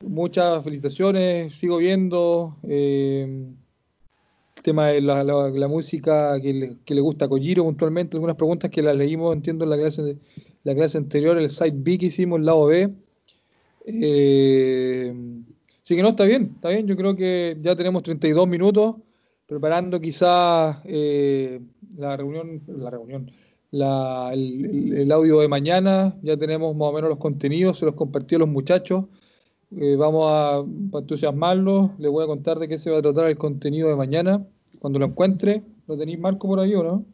[0.00, 2.56] muchas felicitaciones, sigo viendo.
[2.64, 3.46] eh,
[4.60, 8.94] el tema de la, música que le, gusta a Kojiro puntualmente, algunas preguntas que las
[8.94, 10.18] leímos, entiendo, en la clase,
[10.64, 12.94] la clase anterior, el site B que hicimos, el lado B.
[13.86, 15.14] Eh,
[15.82, 16.86] así que no, está bien, está bien.
[16.86, 18.96] Yo creo que ya tenemos 32 minutos
[19.46, 21.60] preparando quizás eh,
[21.96, 23.30] la reunión, la reunión,
[23.70, 26.16] la- el, audio de mañana.
[26.22, 29.06] Ya tenemos más o menos los contenidos, se los compartí a los muchachos.
[29.76, 30.64] Eh, vamos a
[30.98, 31.90] entusiasmarlos.
[31.98, 34.44] Les voy a contar de qué se va a tratar el contenido de mañana.
[34.80, 37.04] Cuando lo encuentre, ¿lo tenéis Marco por ahí o no?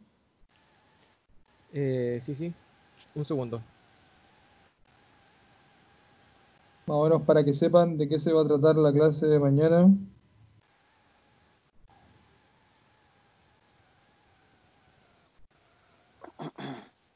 [1.73, 2.53] Eh, sí, sí.
[3.15, 3.61] Un segundo.
[6.87, 9.39] Más o menos para que sepan de qué se va a tratar la clase de
[9.39, 9.93] mañana.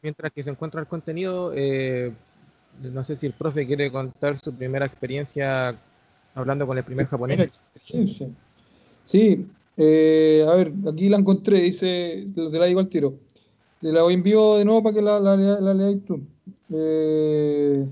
[0.02, 2.14] Mientras que se encuentra el contenido, eh,
[2.82, 5.78] no sé si el profe quiere contar su primera experiencia
[6.34, 7.62] hablando con el primer japonés.
[9.06, 9.46] Sí,
[9.78, 13.16] eh, a ver, aquí la encontré, dice, te la digo al tiro.
[13.80, 16.22] Te la envío de nuevo para que la, la, leáis tú.
[16.70, 17.88] Eh,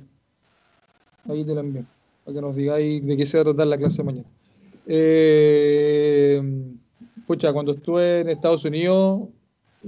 [1.28, 1.86] ahí te la envío,
[2.24, 4.28] para que nos digáis de qué se va a tratar la clase de mañana.
[4.86, 6.42] Eh,
[7.26, 9.30] pucha, cuando estuve en Estados Unidos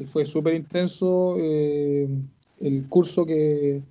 [0.07, 2.07] fue súper intenso eh,
[2.59, 3.81] el curso que,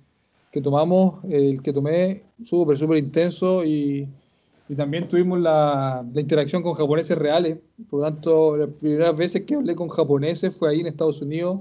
[0.51, 4.07] que tomamos, el que tomé, súper, súper intenso y,
[4.67, 7.57] y también tuvimos la, la interacción con japoneses reales.
[7.89, 11.59] Por lo tanto, las primeras veces que hablé con japoneses fue ahí en Estados Unidos,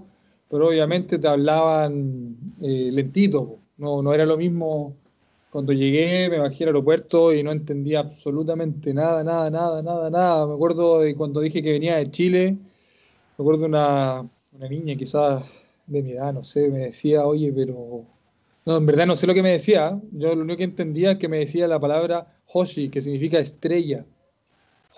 [0.49, 3.59] pero obviamente te hablaban eh, lentito.
[3.77, 4.95] No, no era lo mismo
[5.51, 10.47] cuando llegué, me bajé al aeropuerto y no entendía absolutamente nada, nada, nada, nada, nada.
[10.47, 12.57] Me acuerdo de cuando dije que venía de Chile,
[13.41, 14.23] me acuerdo una,
[14.53, 15.43] una niña quizás
[15.87, 18.05] de mi edad, no sé, me decía, oye, pero...
[18.67, 19.99] No, en verdad no sé lo que me decía.
[20.13, 24.05] Yo lo único que entendía es que me decía la palabra Hoshi, que significa estrella.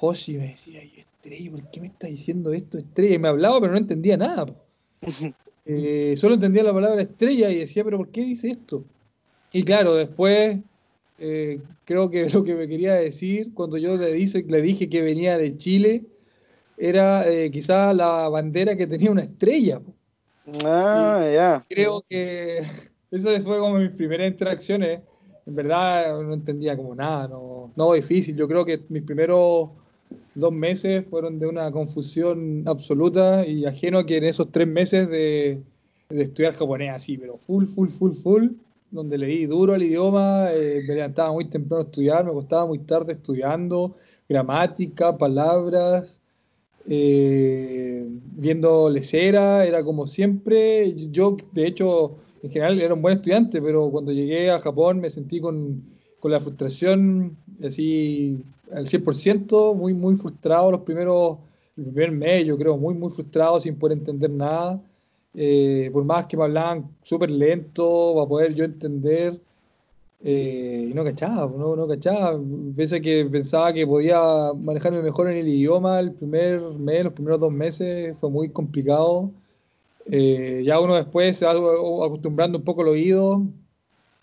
[0.01, 3.14] Hoshi me decía, "Y estrella, ¿por qué me está diciendo esto, estrella?
[3.14, 4.47] Y me hablaba, pero no entendía nada.
[5.64, 8.84] Eh, solo entendía la palabra estrella y decía, pero ¿por qué dice esto?
[9.53, 10.59] Y claro, después
[11.20, 15.03] eh, creo que lo que me quería decir, cuando yo le, dice, le dije que
[15.03, 16.05] venía de Chile,
[16.76, 19.80] era eh, quizá la bandera que tenía una estrella.
[19.80, 19.92] po.
[20.64, 21.66] Ah, ya.
[21.68, 22.58] Creo que
[23.10, 25.00] eso fue como mis primeras interacciones.
[25.44, 28.36] En verdad no entendía como nada, no, no difícil.
[28.36, 29.70] Yo creo que mis primeros
[30.34, 35.08] dos meses fueron de una confusión absoluta y ajeno a que en esos tres meses
[35.08, 35.60] de,
[36.08, 38.48] de estudiar japonés así, pero full, full, full, full,
[38.90, 42.80] donde leí duro el idioma, eh, me levantaba muy temprano a estudiar, me acostaba muy
[42.80, 43.96] tarde estudiando,
[44.28, 46.21] gramática, palabras,
[46.87, 48.07] eh,
[48.37, 50.95] viendo lecera, era como siempre.
[51.11, 55.11] Yo, de hecho, en general era un buen estudiante, pero cuando llegué a Japón me
[55.11, 55.83] sentí con,
[56.18, 61.39] con la frustración así al 100%, muy, muy frustrado los primeros,
[61.76, 64.83] el primer mes, yo creo, muy, muy frustrado sin poder entender nada.
[65.35, 69.41] Eh, por más que me hablaban súper lento para poder yo entender,
[70.24, 72.38] eh, y no cachaba, no, no cachaba.
[72.76, 74.20] Pese a que pensaba que podía
[74.56, 79.30] manejarme mejor en el idioma, el primer mes, los primeros dos meses fue muy complicado.
[80.06, 83.42] Eh, ya uno después se va acostumbrando un poco el oído,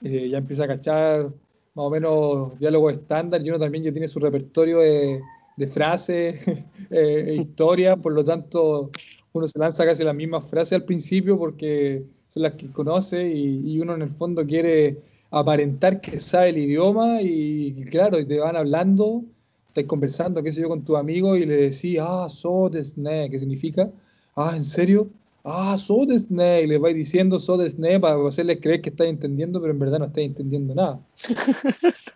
[0.03, 1.25] eh, ya empieza a cachar
[1.73, 5.21] más o menos diálogos estándar y uno también ya tiene su repertorio de,
[5.55, 6.41] de frases,
[6.89, 8.91] eh, historias, por lo tanto
[9.31, 13.73] uno se lanza casi las mismas frases al principio porque son las que conoce y,
[13.73, 14.97] y uno en el fondo quiere
[15.31, 19.23] aparentar que sabe el idioma y, y claro, y te van hablando,
[19.67, 23.39] estás conversando, qué sé yo, con tu amigo y le decís, ah, so desne, ¿qué
[23.39, 23.91] significa?
[24.35, 25.09] Ah, ¿en serio?
[25.43, 29.61] Ah, so desne, y le vais diciendo so desne para hacerles creer que estás entendiendo,
[29.61, 30.99] pero en verdad no estás entendiendo nada.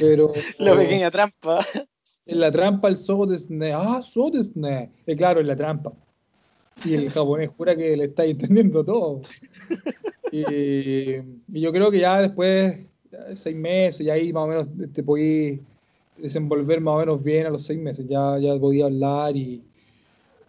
[0.00, 1.64] Pero La pequeña trampa.
[2.26, 5.92] en la trampa el so desne, ah, so desne, Eh, claro, en la trampa.
[6.84, 9.22] Y el japonés jura que le estáis entendiendo todo.
[10.38, 11.16] Y,
[11.48, 12.90] y yo creo que ya después,
[13.34, 15.66] seis meses, ya ahí más o menos te podí
[16.16, 18.06] desenvolver más o menos bien a los seis meses.
[18.08, 19.64] Ya, ya podía hablar y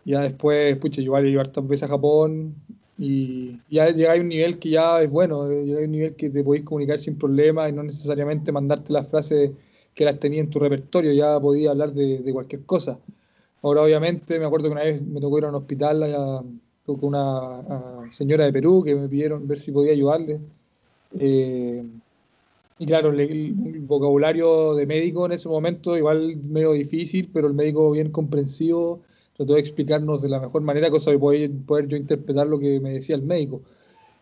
[0.05, 2.55] ya después, pucha, yo he ido hartas veces a Japón
[2.97, 6.15] y ya llegáis a un nivel que ya es bueno, eh, llegáis a un nivel
[6.15, 9.51] que te podéis comunicar sin problema y no necesariamente mandarte las frases
[9.93, 12.99] que las tenía en tu repertorio, ya podía hablar de, de cualquier cosa.
[13.61, 16.43] Ahora, obviamente, me acuerdo que una vez me tocó ir a un hospital a-
[16.95, 20.39] con una señora de Perú que me pidieron ver si podía ayudarle.
[21.19, 21.83] Eh,
[22.79, 27.53] y claro, le- el, vocabulario de médico en ese momento igual medio difícil, pero el
[27.53, 29.01] médico bien comprensivo
[29.35, 32.79] trató de explicarnos de la mejor manera, cosa de poder, poder yo interpretar lo que
[32.79, 33.61] me decía el médico.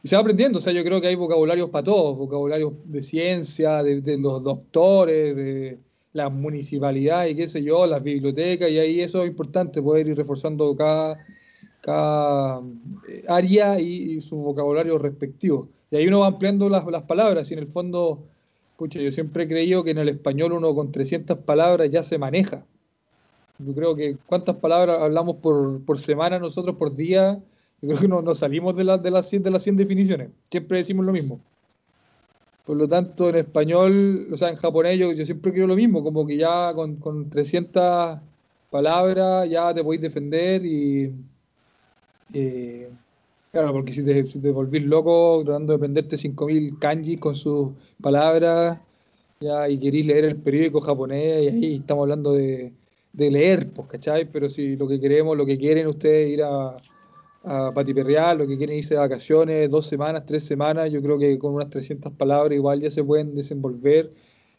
[0.04, 3.02] Y se va aprendiendo, o sea, yo creo que hay vocabularios para todos, vocabularios de
[3.02, 5.80] ciencia, de, de los doctores, de
[6.14, 10.16] la municipalidad y qué sé yo, las bibliotecas, y ahí eso es importante, poder ir
[10.18, 11.18] reforzando cada,
[11.86, 12.62] cada
[13.08, 15.70] eh, área y, y su vocabulario respectivo.
[15.92, 18.24] Y ahí uno va ampliando las, las palabras, y en el fondo,
[18.78, 22.18] pucha, yo siempre he creído que en el español uno con 300 palabras ya se
[22.18, 22.66] maneja.
[23.60, 27.40] Yo creo que cuántas palabras hablamos por, por semana nosotros, por día,
[27.82, 30.30] yo creo que no, no salimos de, la- de, las 100, de las 100 definiciones,
[30.50, 31.40] siempre decimos lo mismo.
[32.66, 36.04] Por lo tanto, en español, o sea, en japonés, yo, yo siempre creo lo mismo,
[36.04, 38.20] como que ya con, con 300
[38.72, 41.14] palabras ya te podéis defender y,
[42.34, 42.98] eh,
[43.52, 44.40] claro, porque si te, si
[44.82, 48.80] loco tratando de aprenderte 5000 kanji con sus palabras,
[49.40, 52.76] ya, y queréis leer el periódico japonés, y ahí estamos hablando de,
[53.14, 54.32] de leer, pues, ¿cachai?
[54.32, 56.78] Pero si lo que queremos, lo que quieren ustedes ir a,
[57.44, 61.38] a patiperrear, lo que quieren irse de vacaciones, dos semanas, tres semanas, yo creo que
[61.40, 64.14] con unas 300 palabras igual ya se pueden desenvolver.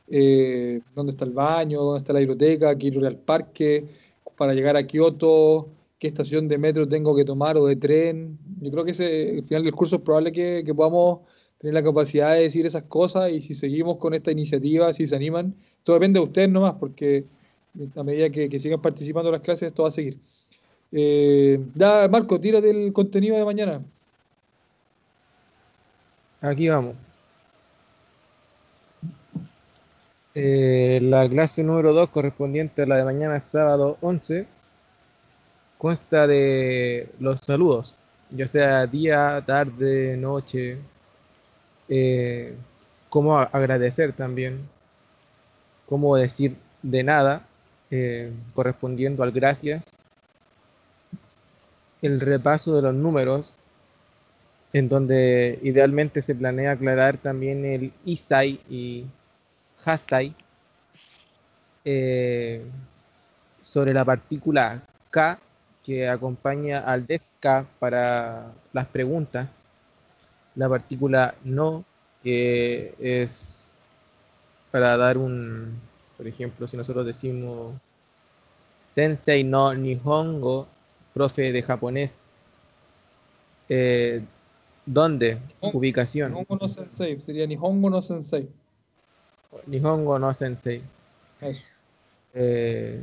[0.08, 3.88] eh, dónde está el baño, dónde está la biblioteca, quiero ir al parque,
[4.36, 8.38] para llegar a Kioto, qué estación de metro tengo que tomar o de tren.
[8.60, 11.20] Yo creo que ese, al final del curso es probable que, que podamos
[11.58, 15.16] tener la capacidad de decir esas cosas y si seguimos con esta iniciativa, si se
[15.16, 17.24] animan, todo depende de ustedes nomás, porque
[17.96, 20.18] a medida que, que sigan participando las clases, esto va a seguir.
[20.92, 23.82] Eh, ya, Marco, tírate el contenido de mañana.
[26.40, 26.96] Aquí vamos.
[30.34, 34.46] Eh, la clase número 2 correspondiente a la de mañana sábado 11
[35.78, 37.94] consta de los saludos,
[38.30, 40.78] ya sea día, tarde, noche,
[41.88, 42.54] eh,
[43.08, 44.68] cómo agradecer también,
[45.86, 47.46] cómo decir de nada,
[47.90, 49.84] eh, correspondiendo al gracias,
[52.02, 53.54] el repaso de los números,
[54.72, 59.06] en donde idealmente se planea aclarar también el Isai y
[59.84, 60.34] Hasai
[61.84, 62.62] eh,
[63.62, 65.38] sobre la partícula K
[65.86, 69.52] que acompaña al DESK para las preguntas,
[70.56, 71.84] la partícula no
[72.24, 73.64] es
[74.72, 75.78] para dar un,
[76.16, 77.74] por ejemplo, si nosotros decimos
[78.96, 80.66] Sensei no Nihongo,
[81.14, 82.24] profe de japonés.
[83.68, 84.22] Eh,
[84.84, 85.38] ¿Dónde?
[85.62, 86.32] Nihon- Ubicación.
[86.32, 88.48] Nihongo no Sensei, sería Nihongo no Sensei.
[89.66, 90.82] Nihongo no Sensei.
[91.40, 91.64] Eso.
[92.34, 93.00] Eh,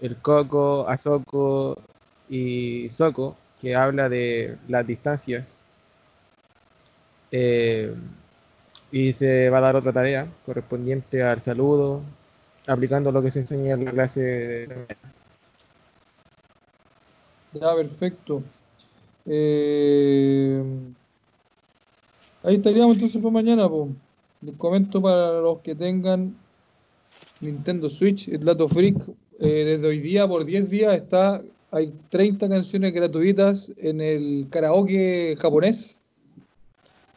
[0.00, 1.76] el Coco, Asoko
[2.30, 5.56] y Soko, que habla de las distancias.
[7.32, 7.94] Eh,
[8.92, 12.02] y se va a dar otra tarea correspondiente al saludo,
[12.66, 14.86] aplicando lo que se enseña en la clase de
[17.52, 18.42] Ya, perfecto.
[19.26, 20.62] Eh,
[22.44, 23.90] ahí estaríamos entonces para mañana, pues.
[24.42, 26.34] Les comento para los que tengan
[27.40, 28.96] Nintendo Switch, el dato freak,
[29.38, 31.42] eh, desde hoy día por 10 días está,
[31.72, 35.98] hay 30 canciones gratuitas en el karaoke japonés.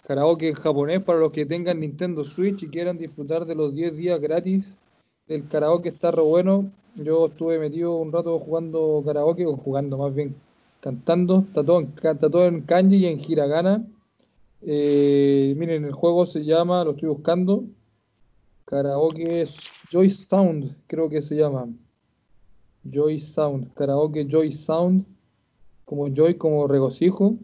[0.06, 4.20] Karaoke japonés para los que tengan Nintendo Switch y quieran disfrutar de los 10 días
[4.20, 4.78] gratis
[5.28, 6.70] del karaoke está re bueno.
[6.95, 10.36] Yo estuve metido un rato jugando karaoke, o jugando más bien,
[10.80, 11.45] cantando.
[11.47, 13.86] Está todo en, kanji y en hiragana.
[14.62, 17.64] Eh, miren, el juego se llama, lo estoy buscando.
[18.66, 19.45] Karaoke
[19.91, 21.68] Joy Sound, creo que se llama.
[22.84, 25.05] Joy Sound, karaoke Joy Sound,
[25.86, 27.36] como Joy, como regocijo.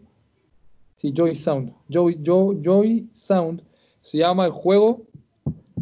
[0.96, 1.72] Sí, Joy Sound.
[1.88, 3.62] Joy, Joy, Joy Sound
[4.00, 5.02] se llama el juego.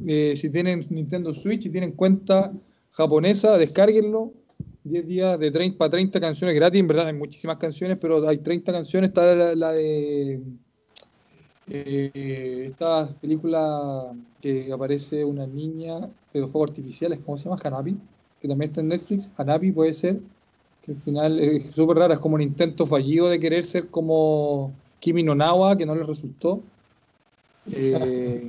[0.06, 2.52] Eh, si tienen Nintendo Switch y tienen cuenta
[2.90, 4.32] japonesa, descárguenlo.
[4.84, 6.80] 10 días de 30 para 30 canciones gratis.
[6.80, 9.08] En verdad hay muchísimas canciones, pero hay 30 canciones.
[9.08, 10.40] Está la, de
[11.68, 16.00] eh, esta película que aparece una niña
[16.32, 17.60] de los fuegos artificiales, ¿cómo se llama?
[17.62, 17.98] Hanabi,
[18.40, 19.30] que también está en Netflix.
[19.36, 20.20] Hanabi puede ser,
[20.82, 24.72] que al final es súper rara, es como un intento fallido de querer ser como
[25.00, 26.62] Kimi no Nawa, que no le resultó.
[27.72, 28.48] Eh,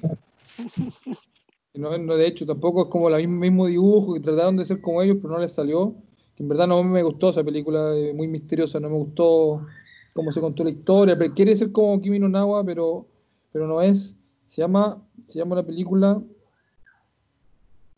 [1.73, 5.01] no, no, de hecho, tampoco es como el mismo dibujo, que trataron de ser como
[5.01, 5.95] ellos, pero no les salió.
[6.37, 9.65] En verdad no me gustó esa película, eh, muy misteriosa, no me gustó
[10.13, 13.05] cómo se contó la historia, pero quiere ser como Kimi no Nawa, pero,
[13.51, 14.15] pero no es.
[14.45, 16.21] Se llama, se llama la película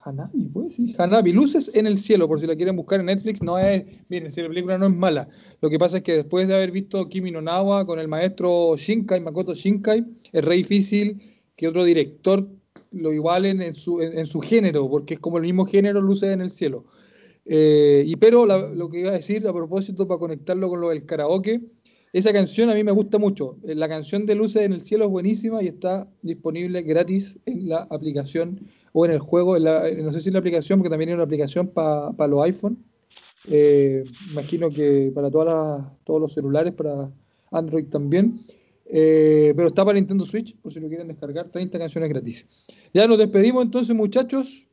[0.04, 3.42] Hanabi, pues sí, Hanabi, Luces en el cielo, por si la quieren buscar en Netflix,
[3.42, 5.28] no es, miren, si la película no es mala.
[5.62, 8.76] Lo que pasa es que después de haber visto Kimi no Nawa con el maestro
[8.78, 11.22] Shinkai, Makoto Shinkai, es re difícil
[11.56, 12.48] que otro director
[12.92, 16.42] lo igualen en su, en, su género, porque es como el mismo género Luces en
[16.42, 16.86] el cielo.
[17.46, 21.06] Eh, y pero lo que iba a decir a propósito para conectarlo con lo del
[21.06, 21.62] karaoke,
[22.14, 23.58] esa canción a mí me gusta mucho.
[23.64, 27.70] Eh, La canción de Luces en el Cielo es buenísima y está disponible gratis en
[27.70, 28.60] la aplicación
[28.92, 29.56] o en el juego.
[29.56, 32.28] En la, no sé si en la aplicación, porque también hay una aplicación para pa
[32.28, 32.84] los iPhone.
[33.48, 37.12] Eh, imagino que para todas las, todos los celulares, para
[37.52, 38.40] Android también.
[38.86, 41.50] Eh, pero está para Nintendo Switch, por si lo quieren descargar.
[41.50, 42.46] 30 canciones gratis.
[42.94, 44.68] Ya nos despedimos entonces, muchachos.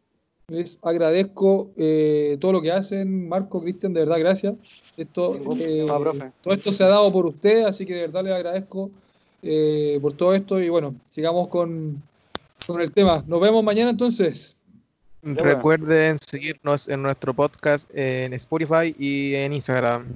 [0.51, 4.55] Les agradezco eh, todo lo que hacen, Marco, Cristian, de verdad, gracias.
[4.97, 5.85] Esto, eh,
[6.43, 8.91] todo esto se ha dado por ustedes, así que de verdad les agradezco
[9.43, 12.03] eh, por todo esto y bueno, sigamos con,
[12.67, 13.23] con el tema.
[13.27, 14.57] Nos vemos mañana entonces.
[15.23, 20.07] Recuerden seguirnos en nuestro podcast en Spotify y en Instagram.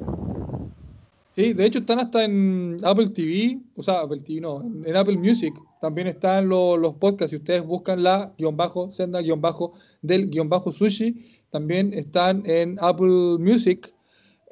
[1.37, 5.18] Sí, de hecho están hasta en Apple TV, o sea, Apple TV no, en Apple
[5.18, 7.30] Music también están lo- los podcasts.
[7.30, 12.45] Si ustedes buscan la guion bajo, senda guion bajo del guion bajo sushi, también están
[12.47, 13.93] en Apple Music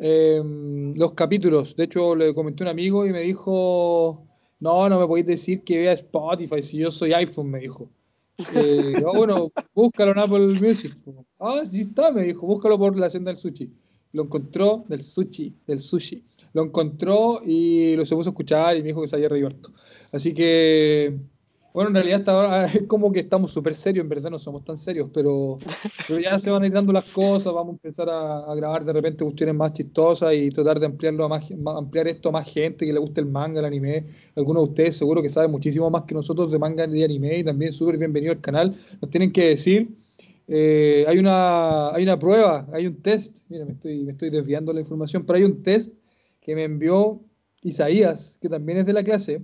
[0.00, 0.42] eh,
[0.96, 1.76] los capítulos.
[1.76, 4.26] De hecho, le comenté a un amigo y me dijo,
[4.58, 7.88] no, no me podéis decir que vea Spotify si yo soy iPhone, me dijo.
[8.56, 10.96] Eh, "Ah, bueno, búscalo en Apple Music.
[11.38, 13.70] Ah, sí está, me dijo, búscalo por la senda del sushi.
[14.12, 16.24] Lo encontró, del sushi, del sushi.
[16.52, 19.48] Lo encontró y lo se puso a escuchar y me dijo que se había reído.
[20.12, 21.16] Así que,
[21.72, 24.64] bueno, en realidad hasta ahora es como que estamos súper serios, en verdad no somos
[24.64, 25.58] tan serios, pero,
[26.08, 28.84] pero ya se van a ir dando las cosas, vamos a empezar a, a grabar
[28.84, 32.52] de repente cuestiones más chistosas y tratar de ampliarlo a más, ampliar esto a más
[32.52, 34.06] gente que le guste el manga, el anime.
[34.34, 37.38] Algunos de ustedes seguro que saben muchísimo más que nosotros de manga y de anime
[37.38, 38.76] y también súper bienvenido al canal.
[39.00, 39.88] Nos tienen que decir
[40.52, 44.72] eh, hay, una, hay una prueba, hay un test, mira, me estoy, me estoy desviando
[44.72, 45.94] la información, pero hay un test
[46.50, 47.20] que me envió
[47.62, 49.40] Isaías, que también es de la clase,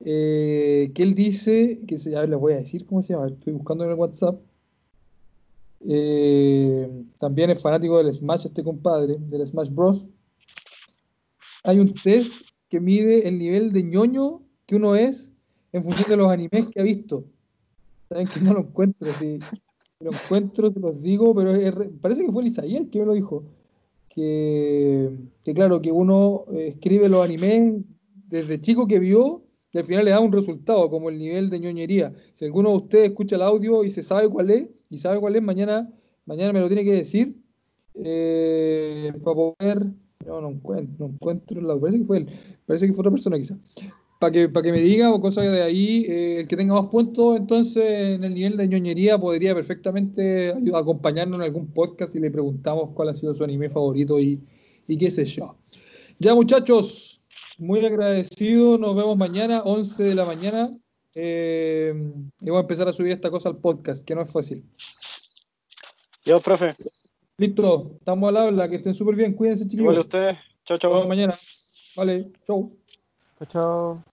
[0.00, 3.84] eh, que él dice, que se, les voy a decir cómo se llama, estoy buscando
[3.84, 4.40] en el WhatsApp.
[5.86, 10.08] Eh, también es fanático del Smash este compadre, del Smash Bros.
[11.62, 12.34] Hay un test
[12.68, 15.30] que mide el nivel de ñoño que uno es
[15.72, 17.24] en función de los animes que ha visto.
[18.08, 19.38] Saben que no lo encuentro, si
[20.00, 22.98] lo encuentro te los digo, pero es re- parece que fue el Isaías el que
[22.98, 23.44] me lo dijo.
[24.14, 25.08] Que,
[25.44, 27.82] que claro, que uno escribe los animes
[28.28, 31.60] desde chico que vio y al final le da un resultado, como el nivel de
[31.60, 32.12] ñoñería.
[32.34, 35.36] Si alguno de ustedes escucha el audio y se sabe cuál es, y sabe cuál
[35.36, 35.88] es, mañana,
[36.26, 37.36] mañana me lo tiene que decir.
[37.94, 39.86] eh, para poder.
[40.26, 42.26] No, no encuentro, no encuentro Parece que fue él.
[42.66, 43.58] Parece que fue otra persona quizá.
[44.20, 46.86] Para que, para que me diga o cosas de ahí, eh, el que tenga más
[46.86, 47.82] puntos, entonces
[48.16, 53.08] en el nivel de ñoñería podría perfectamente acompañarnos en algún podcast y le preguntamos cuál
[53.08, 54.38] ha sido su anime favorito y,
[54.86, 55.56] y qué sé yo.
[56.18, 57.22] Ya muchachos,
[57.56, 60.68] muy agradecido, nos vemos mañana, 11 de la mañana.
[61.14, 61.94] eh,
[62.42, 64.62] y voy a empezar a subir esta cosa al podcast, que no es fácil.
[66.26, 66.74] Yo, profe,
[67.38, 69.84] Listo, estamos al habla, que estén súper bien, cuídense chiquillos.
[69.84, 70.36] igual ustedes.
[70.66, 71.08] Chao, Nos vemos chao.
[71.08, 71.38] mañana.
[71.96, 72.76] Vale, chau.
[73.38, 74.09] Chao, chao.